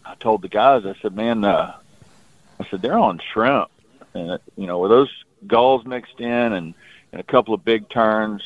[0.06, 1.76] I told the guys, I said, man, uh,
[2.60, 3.70] I said they're on shrimp,
[4.14, 5.10] and uh, you know with those
[5.48, 6.74] gulls mixed in and
[7.12, 8.42] and a couple of big terns,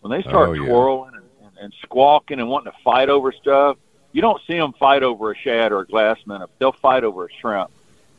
[0.00, 0.66] when they start Oh, yeah.
[0.66, 3.76] twirling and, and, and squawking and wanting to fight over stuff,
[4.12, 6.48] you don't see them fight over a shad or a glass minnow.
[6.58, 7.70] They'll fight over a shrimp,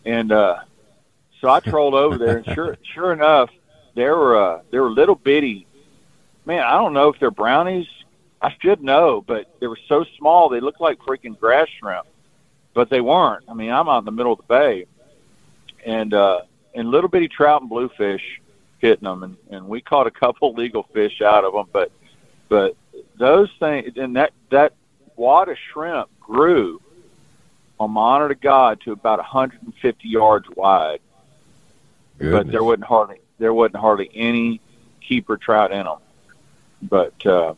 [0.05, 0.59] and uh,
[1.41, 3.49] so I trolled over there, and sure sure enough,
[3.95, 5.65] there were uh, there were little bitty.
[6.45, 7.87] Man, I don't know if they're brownies.
[8.41, 12.07] I should know, but they were so small they looked like freaking grass shrimp,
[12.73, 13.43] but they weren't.
[13.49, 14.85] I mean, I'm out in the middle of the bay,
[15.85, 16.41] and uh,
[16.73, 18.41] and little bitty trout and bluefish
[18.79, 21.91] hitting them, and, and we caught a couple legal fish out of them, but
[22.47, 22.75] but
[23.17, 24.73] those things and that that
[25.15, 26.81] wad of shrimp grew
[27.79, 30.99] on my honor to God to about 150 yards wide,
[32.31, 34.61] but there wasn't hardly there wasn't hardly any
[35.01, 35.97] keeper trout in them.
[36.81, 37.55] But uh,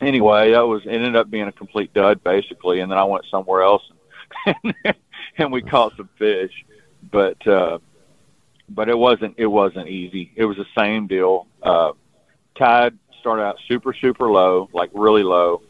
[0.00, 3.24] anyway, that was it ended up being a complete dud basically, and then I went
[3.30, 3.82] somewhere else
[4.46, 4.74] and,
[5.38, 6.64] and we caught some fish,
[7.10, 7.78] but uh,
[8.68, 10.32] but it wasn't it wasn't easy.
[10.36, 11.46] It was the same deal.
[11.62, 11.92] Uh,
[12.56, 15.62] tide started out super super low, like really low,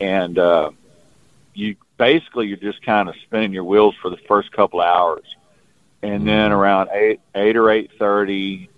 [0.00, 0.70] and uh,
[1.54, 5.24] you basically you're just kind of spinning your wheels for the first couple of hours,
[6.02, 8.68] and then around eight eight or eight thirty,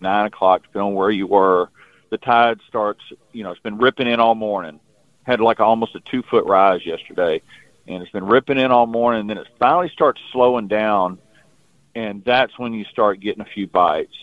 [0.00, 1.70] nine o'clock, depending on where you were,
[2.10, 3.00] the tide starts.
[3.32, 4.80] You know, it's been ripping in all morning.
[5.24, 7.42] Had like almost a two foot rise yesterday,
[7.86, 9.20] and it's been ripping in all morning.
[9.22, 11.18] And then it finally starts slowing down,
[11.94, 14.16] and that's when you start getting a few bites.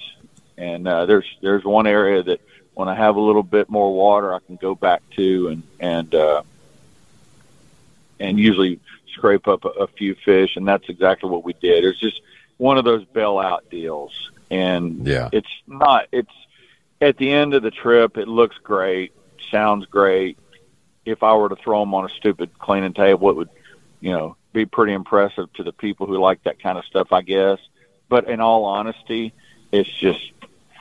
[0.57, 2.41] And uh, there's there's one area that
[2.73, 6.15] when I have a little bit more water, I can go back to and and
[6.15, 6.41] uh,
[8.19, 8.79] and usually
[9.13, 11.83] scrape up a, a few fish, and that's exactly what we did.
[11.85, 12.21] It's just
[12.57, 15.29] one of those bailout deals, and Yeah.
[15.31, 16.07] it's not.
[16.11, 16.31] It's
[17.05, 19.13] at the end of the trip, it looks great,
[19.51, 20.37] sounds great.
[21.05, 23.49] If I were to throw them on a stupid cleaning table, it would,
[24.01, 27.21] you know, be pretty impressive to the people who like that kind of stuff, I
[27.21, 27.59] guess.
[28.09, 29.33] But in all honesty,
[29.71, 30.31] it's just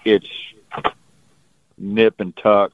[0.04, 0.28] it's
[1.76, 2.72] nip and tuck,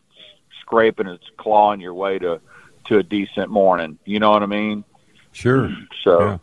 [0.61, 2.40] scraping its clawing your way to
[2.86, 3.98] to a decent morning.
[4.05, 4.84] You know what I mean?
[5.32, 5.70] Sure.
[6.05, 6.38] So Yeah.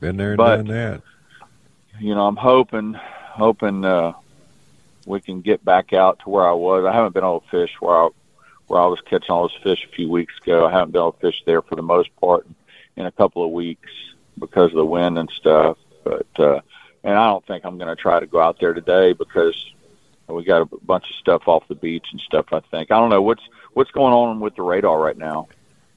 [0.00, 1.02] Been there and But- done that.
[2.00, 4.12] you know, I'm hoping hoping uh,
[5.06, 6.84] we can get back out to where I was.
[6.84, 8.08] I haven't been able to fish where I
[8.66, 10.66] where I was catching all those fish a few weeks ago.
[10.66, 12.46] I haven't been able to fish there for the most part
[12.96, 13.90] in a couple of weeks
[14.38, 15.78] because of the wind and stuff.
[16.02, 16.60] But uh,
[17.04, 19.54] and I don't think I'm going to try to go out there today because
[20.26, 22.46] we got a bunch of stuff off the beach and stuff.
[22.52, 23.42] I think I don't know what's
[23.74, 25.48] what's going on with the radar right now.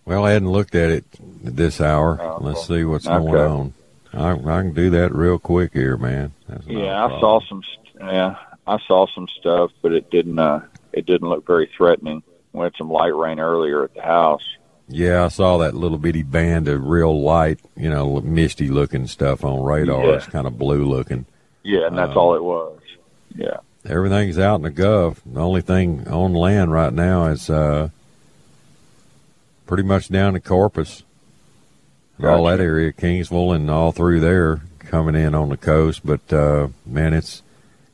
[0.05, 1.05] Well, I hadn't looked at it
[1.43, 2.19] this hour.
[2.21, 3.25] Oh, Let's see what's okay.
[3.25, 3.73] going on.
[4.11, 6.31] I, I can do that real quick here, man.
[6.65, 7.63] Yeah, I saw some.
[7.99, 8.35] Yeah,
[8.69, 10.39] I saw some stuff, but it didn't.
[10.39, 10.61] Uh,
[10.93, 12.23] it didn't look very threatening.
[12.53, 14.43] We had some light rain earlier at the house.
[14.87, 19.43] Yeah, I saw that little bitty band of real light, you know, misty looking stuff
[19.43, 20.03] on radar.
[20.05, 20.13] Yeah.
[20.13, 21.25] It's kind of blue looking.
[21.63, 22.79] Yeah, and that's Um, all it was.
[23.35, 23.57] Yeah.
[23.85, 25.21] Everything's out in the Gulf.
[25.25, 27.89] The only thing on land right now is uh,
[29.67, 31.03] pretty much down to Corpus.
[32.17, 36.01] And All that area, Kingsville, and all through there coming in on the coast.
[36.03, 37.43] But uh, man, it's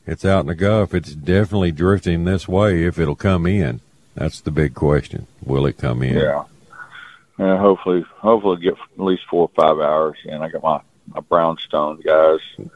[0.06, 0.94] it's out in the Gulf.
[0.94, 2.84] It's definitely drifting this way.
[2.84, 3.80] If it'll come in,
[4.14, 5.26] that's the big question.
[5.44, 6.14] Will it come in?
[6.16, 6.44] Yeah.
[7.38, 7.58] Yeah.
[7.58, 10.16] Hopefully, hopefully get at least four or five hours.
[10.28, 10.80] And I got my
[11.14, 12.40] my brownstone guys.
[12.58, 12.70] You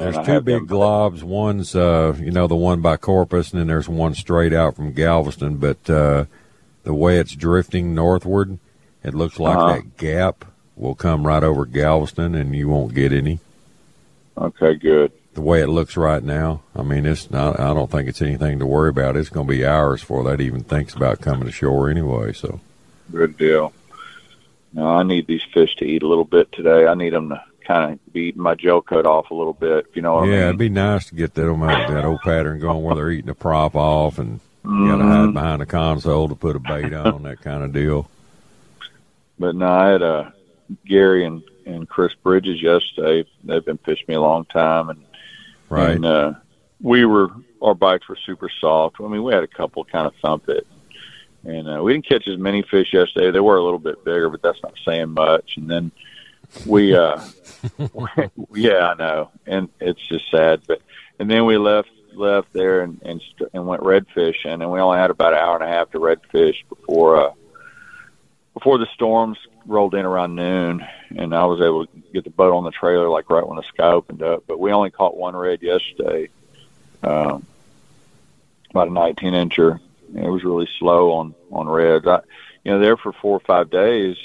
[0.00, 1.22] know, There's two big them- globs.
[1.22, 4.92] One's, uh, you know, the one by Corpus, and then there's one straight out from
[4.92, 5.56] Galveston.
[5.58, 6.24] But uh,
[6.84, 8.58] the way it's drifting northward,
[9.04, 9.74] it looks like Uh-huh.
[9.74, 10.44] that gap
[10.76, 13.38] will come right over Galveston, and you won't get any.
[14.36, 15.12] Okay, good.
[15.36, 17.60] The way it looks right now, I mean, it's not.
[17.60, 19.18] I don't think it's anything to worry about.
[19.18, 22.32] It's going to be hours before that even thinks about coming ashore anyway.
[22.32, 22.58] So,
[23.12, 23.74] Good deal.
[24.72, 26.86] Now I need these fish to eat a little bit today.
[26.86, 29.84] I need them to kind of be eating my gel coat off a little bit.
[29.92, 32.82] You know what yeah, I it'd be nice to get that, that old pattern going
[32.82, 36.34] where they're eating the prop off and you got to hide behind the console to
[36.34, 38.08] put a bait on, that kind of deal.
[39.38, 40.30] But no, I had uh,
[40.86, 43.28] Gary and and Chris Bridges yesterday.
[43.44, 45.04] They've been fishing me a long time, and
[45.68, 45.96] Right.
[45.96, 46.32] And uh,
[46.80, 47.30] we were
[47.62, 48.96] our bikes were super soft.
[49.00, 50.66] I mean, we had a couple kind of thump it,
[51.44, 53.30] and uh, we didn't catch as many fish yesterday.
[53.30, 55.56] They were a little bit bigger, but that's not saying much.
[55.56, 55.90] And then
[56.66, 57.20] we, uh,
[58.54, 60.62] yeah, I know, and it's just sad.
[60.66, 60.82] But
[61.18, 64.80] and then we left left there and and, st- and went red fishing, and we
[64.80, 67.32] only had about an hour and a half to red fish before uh,
[68.54, 70.86] before the storms rolled in around noon,
[71.16, 73.62] and I was able to get the boat on the trailer like right when the
[73.62, 74.44] sky opened up.
[74.46, 76.28] But we only caught one red yesterday,
[77.02, 77.46] um,
[78.70, 79.80] about a 19 incher.
[80.14, 82.06] It was really slow on on reds.
[82.06, 82.20] I,
[82.64, 84.16] you know, there for four or five days,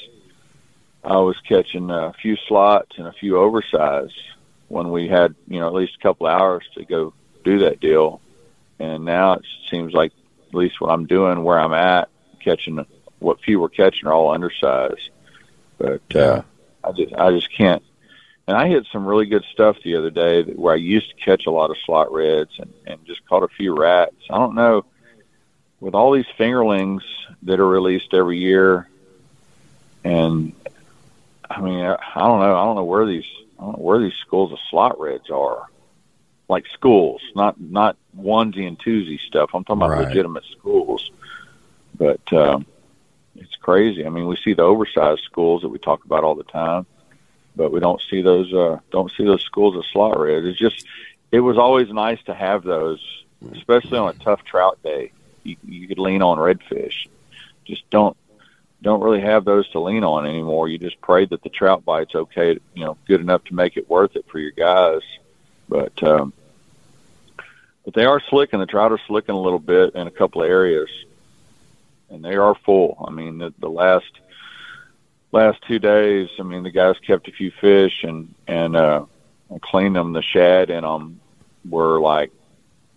[1.03, 4.19] I was catching a few slots and a few oversized
[4.67, 7.13] when we had you know at least a couple hours to go
[7.43, 8.21] do that deal.
[8.79, 10.11] And now it seems like
[10.47, 12.09] at least what I'm doing, where I'm at,
[12.43, 12.85] catching
[13.19, 15.09] what few we're catching are all undersized.
[15.81, 16.41] But uh,
[16.83, 17.83] I just I just can't.
[18.47, 21.45] And I hit some really good stuff the other day where I used to catch
[21.45, 24.15] a lot of slot reds and, and just caught a few rats.
[24.29, 24.85] I don't know.
[25.79, 27.01] With all these fingerlings
[27.43, 28.87] that are released every year,
[30.03, 30.53] and
[31.49, 33.25] I mean I, I don't know I don't know where these
[33.59, 35.67] I don't know where these schools of slot reds are.
[36.47, 39.51] Like schools, not not onesie and twosie stuff.
[39.53, 40.07] I'm talking about Right.
[40.09, 41.09] legitimate schools.
[41.97, 42.65] But um,
[43.61, 44.05] crazy.
[44.05, 46.85] I mean, we see the oversized schools that we talk about all the time,
[47.55, 50.45] but we don't see those uh, don't see those schools of slot reds.
[50.45, 50.85] It's just
[51.31, 52.99] it was always nice to have those,
[53.53, 55.11] especially on a tough trout day.
[55.43, 57.07] You, you could lean on redfish.
[57.65, 58.17] Just don't
[58.81, 60.67] don't really have those to lean on anymore.
[60.67, 63.89] You just pray that the trout bite's okay, you know, good enough to make it
[63.89, 65.01] worth it for your guys.
[65.69, 66.33] But um,
[67.85, 68.59] but they are slicking.
[68.59, 70.89] The trout are slicking a little bit in a couple of areas
[72.11, 73.03] and they are full.
[73.07, 74.11] I mean, the, the last
[75.31, 79.05] last two days, I mean, the guys kept a few fish and and uh,
[79.61, 80.13] cleaned them.
[80.13, 81.19] The shad in them
[81.67, 82.31] were like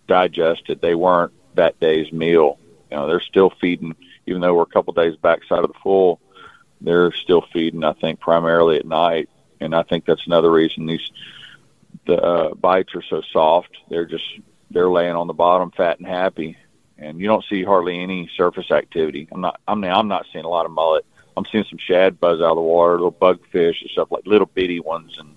[0.09, 0.81] digested.
[0.81, 2.59] They weren't that day's meal.
[2.91, 3.95] You know, they're still feeding,
[4.27, 6.21] even though we're a couple days backside of the full.
[6.81, 7.85] They're still feeding.
[7.85, 11.11] I think primarily at night, and I think that's another reason these
[12.07, 13.71] the uh, bites are so soft.
[13.89, 14.25] They're just
[14.71, 16.59] they're laying on the bottom, fat and happy
[16.99, 19.29] and you don't see hardly any surface activity.
[19.33, 19.61] I'm not.
[19.67, 21.05] I mean, I'm not seeing a lot of mullet.
[21.37, 24.47] I'm seeing some shad buzz out of the water, little bugfish and stuff like little
[24.55, 25.35] bitty ones, and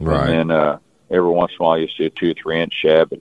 [0.00, 0.28] Right.
[0.30, 0.78] and then uh,
[1.10, 3.08] every once in a while you see a two, or three inch shad.
[3.10, 3.20] But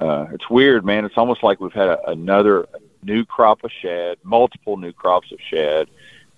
[0.00, 1.04] uh, it's weird, man.
[1.04, 2.66] It's almost like we've had a, another
[3.02, 5.88] new crop of shad, multiple new crops of shad,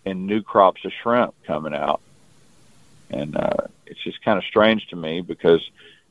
[0.05, 2.01] and new crops of shrimp coming out.
[3.11, 5.68] And uh, it's just kind of strange to me because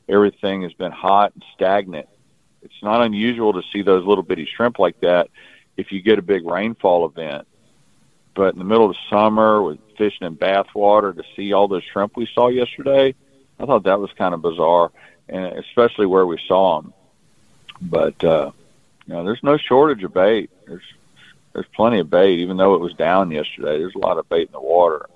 [0.08, 2.08] everything has been hot and stagnant
[2.62, 5.28] it's not unusual to see those little bitty shrimp like that
[5.76, 7.46] if you get a big rainfall event.
[8.34, 11.82] But in the middle of the summer with fishing in bathwater to see all those
[11.84, 13.14] shrimp we saw yesterday,
[13.58, 14.90] I thought that was kind of bizarre,
[15.28, 16.94] and especially where we saw them.
[17.82, 18.52] But uh,
[19.06, 20.50] you know, there's no shortage of bait.
[20.66, 20.82] There's
[21.52, 23.78] there's plenty of bait, even though it was down yesterday.
[23.78, 25.06] There's a lot of bait in the water.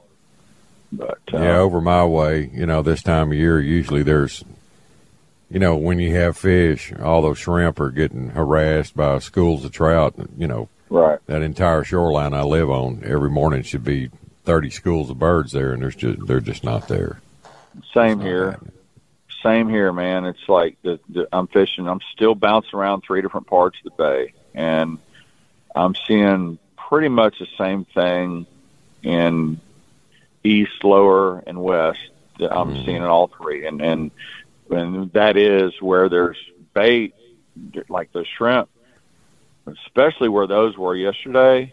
[0.93, 4.45] But uh, yeah, over my way, you know, this time of year, usually there's,
[5.55, 9.71] you know, when you have fish, all those shrimp are getting harassed by schools of
[9.71, 10.15] trout.
[10.37, 11.21] You know, Right.
[11.27, 14.11] that entire shoreline I live on every morning should be
[14.45, 17.21] thirty schools of birds there, and there's just they're just not there.
[17.95, 18.51] Same Not here.
[18.51, 18.73] happening.
[19.45, 20.25] Same here, man.
[20.25, 21.87] It's like the, the I'm fishing.
[21.89, 24.99] I'm still bouncing around three different parts of the bay, and
[25.77, 28.47] I'm seeing pretty much the same thing
[29.05, 29.61] in
[30.43, 32.01] east, lower, and west.
[32.41, 32.85] that I'm Mhm.
[32.85, 34.11] seeing in all three, and and
[34.71, 36.37] and that is where there's
[36.73, 37.15] bait,
[37.89, 38.69] like the shrimp,
[39.67, 41.73] especially where those were yesterday.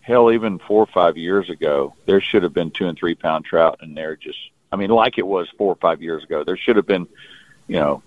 [0.00, 3.44] Hell, even four or five years ago, there should have been two and three pound
[3.44, 4.38] trout, and they're just
[4.72, 6.44] I mean, like it was four or five years ago.
[6.44, 7.08] There should have been,
[7.66, 8.02] you know,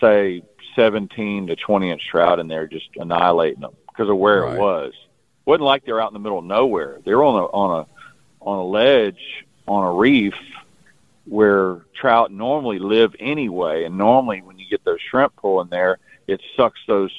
[0.00, 0.42] say
[0.76, 4.54] 17 to 20 inch trout in there just annihilating them because of where Right.
[4.56, 4.92] it was.
[5.46, 6.98] wasn't like they're out in the middle of nowhere.
[7.04, 7.86] They were on a on a
[8.44, 10.34] on a ledge on a reef
[11.26, 13.84] where trout normally live anyway.
[13.84, 17.12] And normally, when you get those shrimp pulling there, it sucks those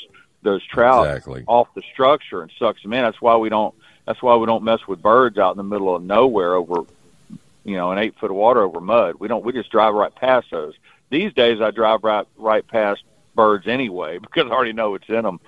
[0.44, 1.44] those trout Exactly.
[1.48, 3.04] off the structure and sucks them in.
[3.04, 3.76] That's why we don't.
[4.06, 6.84] That's why we don't mess with birds out in the middle of nowhere over,
[7.66, 9.16] you know, an eight foot of water over mud.
[9.20, 9.44] We don't.
[9.44, 10.76] We just drive right past those.
[11.10, 13.04] These days, I drive right right past
[13.36, 15.40] birds anyway because I already know it's in them.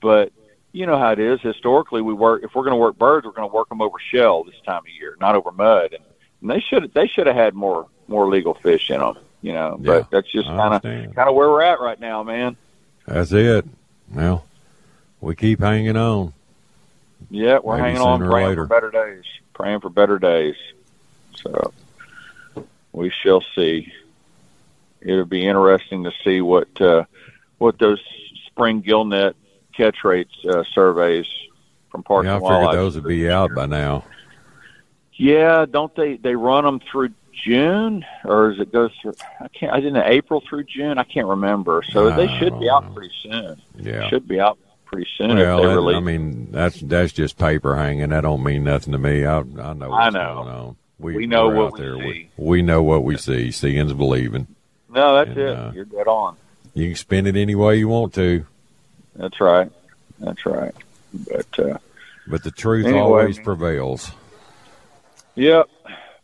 [0.00, 0.32] But
[0.72, 1.40] you know how it is.
[1.40, 2.42] Historically, we work.
[2.42, 4.82] If we're going to work birds, we're going to work them over shell this time
[4.82, 5.92] of year, not over mud.
[5.92, 6.04] And,
[6.40, 9.16] and they should they should have had more more legal fish in them.
[9.42, 12.22] You know, Yeah, but that's just kind of kind of where we're at right now,
[12.24, 12.56] man.
[13.06, 13.64] That's it.
[14.12, 14.44] Well,
[15.20, 16.32] we keep hanging on.
[17.30, 18.66] Yeah, we're Maybe hanging on, praying later.
[18.66, 19.24] for better days.
[19.54, 20.56] Praying for better days.
[21.36, 21.72] So
[22.92, 23.92] we shall see.
[25.00, 27.04] It'll be interesting to see what uh,
[27.58, 28.00] what those
[28.46, 29.34] spring gillnet
[29.72, 31.26] catch rates uh, surveys
[31.90, 32.74] from Parks Yeah, I and figured Wildlife.
[32.76, 34.04] those would be out by now.
[35.14, 36.16] Yeah, don't they?
[36.16, 37.10] They run them through
[37.44, 39.14] June, or does it go through?
[39.40, 39.72] I can't.
[39.72, 40.98] I didn't April through June.
[40.98, 41.82] I can't remember.
[41.90, 43.60] So they should be out pretty soon.
[43.76, 44.08] Yeah.
[44.08, 45.96] Should be out pretty soon Well, if they that- release.
[45.96, 48.08] I mean, that's that's just paper hanging.
[48.10, 49.24] That don't mean nothing to me.
[49.26, 49.42] I I
[49.74, 50.34] know what's I know.
[50.34, 50.76] going on.
[51.00, 51.94] We know what out we there.
[51.96, 52.30] see.
[52.36, 53.50] We, we know what we see.
[53.52, 54.48] Seeing's believing.
[54.90, 55.56] no, that's and, it.
[55.56, 56.36] uh, You're dead on.
[56.74, 58.44] You can spin it any way you want to,
[59.16, 59.70] That's right.
[60.18, 60.74] That's right.
[61.12, 61.78] But uh,
[62.26, 64.10] but the truth Anyway, always prevails.
[65.34, 65.68] yep.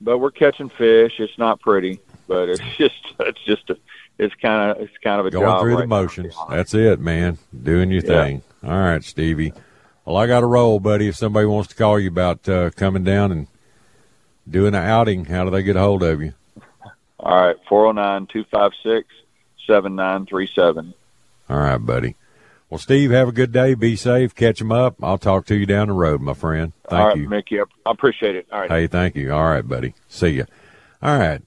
[0.05, 1.15] But we're catching fish.
[1.19, 3.77] It's not pretty, but it's just it's just a
[4.19, 6.29] it's kind of it's kind of a Going job through right the now, to be
[6.29, 6.37] motions.
[6.51, 7.39] That's it, man.
[7.63, 8.25] Doing your Yeah.
[8.25, 8.43] thing.
[8.63, 9.53] All right, Stevie.
[10.05, 11.09] Well, I got a roll, buddy.
[11.09, 13.47] If somebody wants to call you about uh, coming down and
[14.49, 16.35] doing an outing, how do they get a hold of you?
[17.19, 19.09] All right, four zero nine two five six
[19.67, 20.93] seven nine three seven.
[21.49, 22.17] All right, buddy.
[22.71, 23.75] Well, Steve, have a good day.
[23.75, 24.35] Be safe.
[24.35, 24.97] Catch 'em up.
[25.03, 26.73] I'll talk to you down the road, my friend.
[26.89, 27.29] Thank All right, you.
[27.29, 27.61] Mickey.
[27.61, 28.47] I I appreciate it.
[28.53, 28.71] All right.
[28.71, 29.33] Hey, thank you.
[29.33, 29.95] All right, buddy.
[30.09, 30.47] See you.
[31.03, 31.43] All right.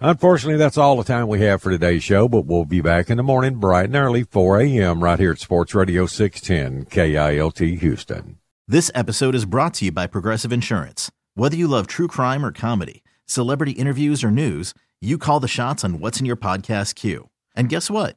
[0.00, 3.16] Unfortunately, that's all the time we have for today's show, but we'll be back in
[3.16, 5.02] the morning bright and early, 4 a.m.
[5.02, 8.36] right here at Sports Radio 610 KILT Houston.
[8.68, 11.10] This episode is brought to you by Progressive Insurance.
[11.34, 15.82] Whether you love true crime or comedy, celebrity interviews or news, you call the shots
[15.84, 17.30] on what's in your podcast queue.
[17.54, 18.16] And guess what?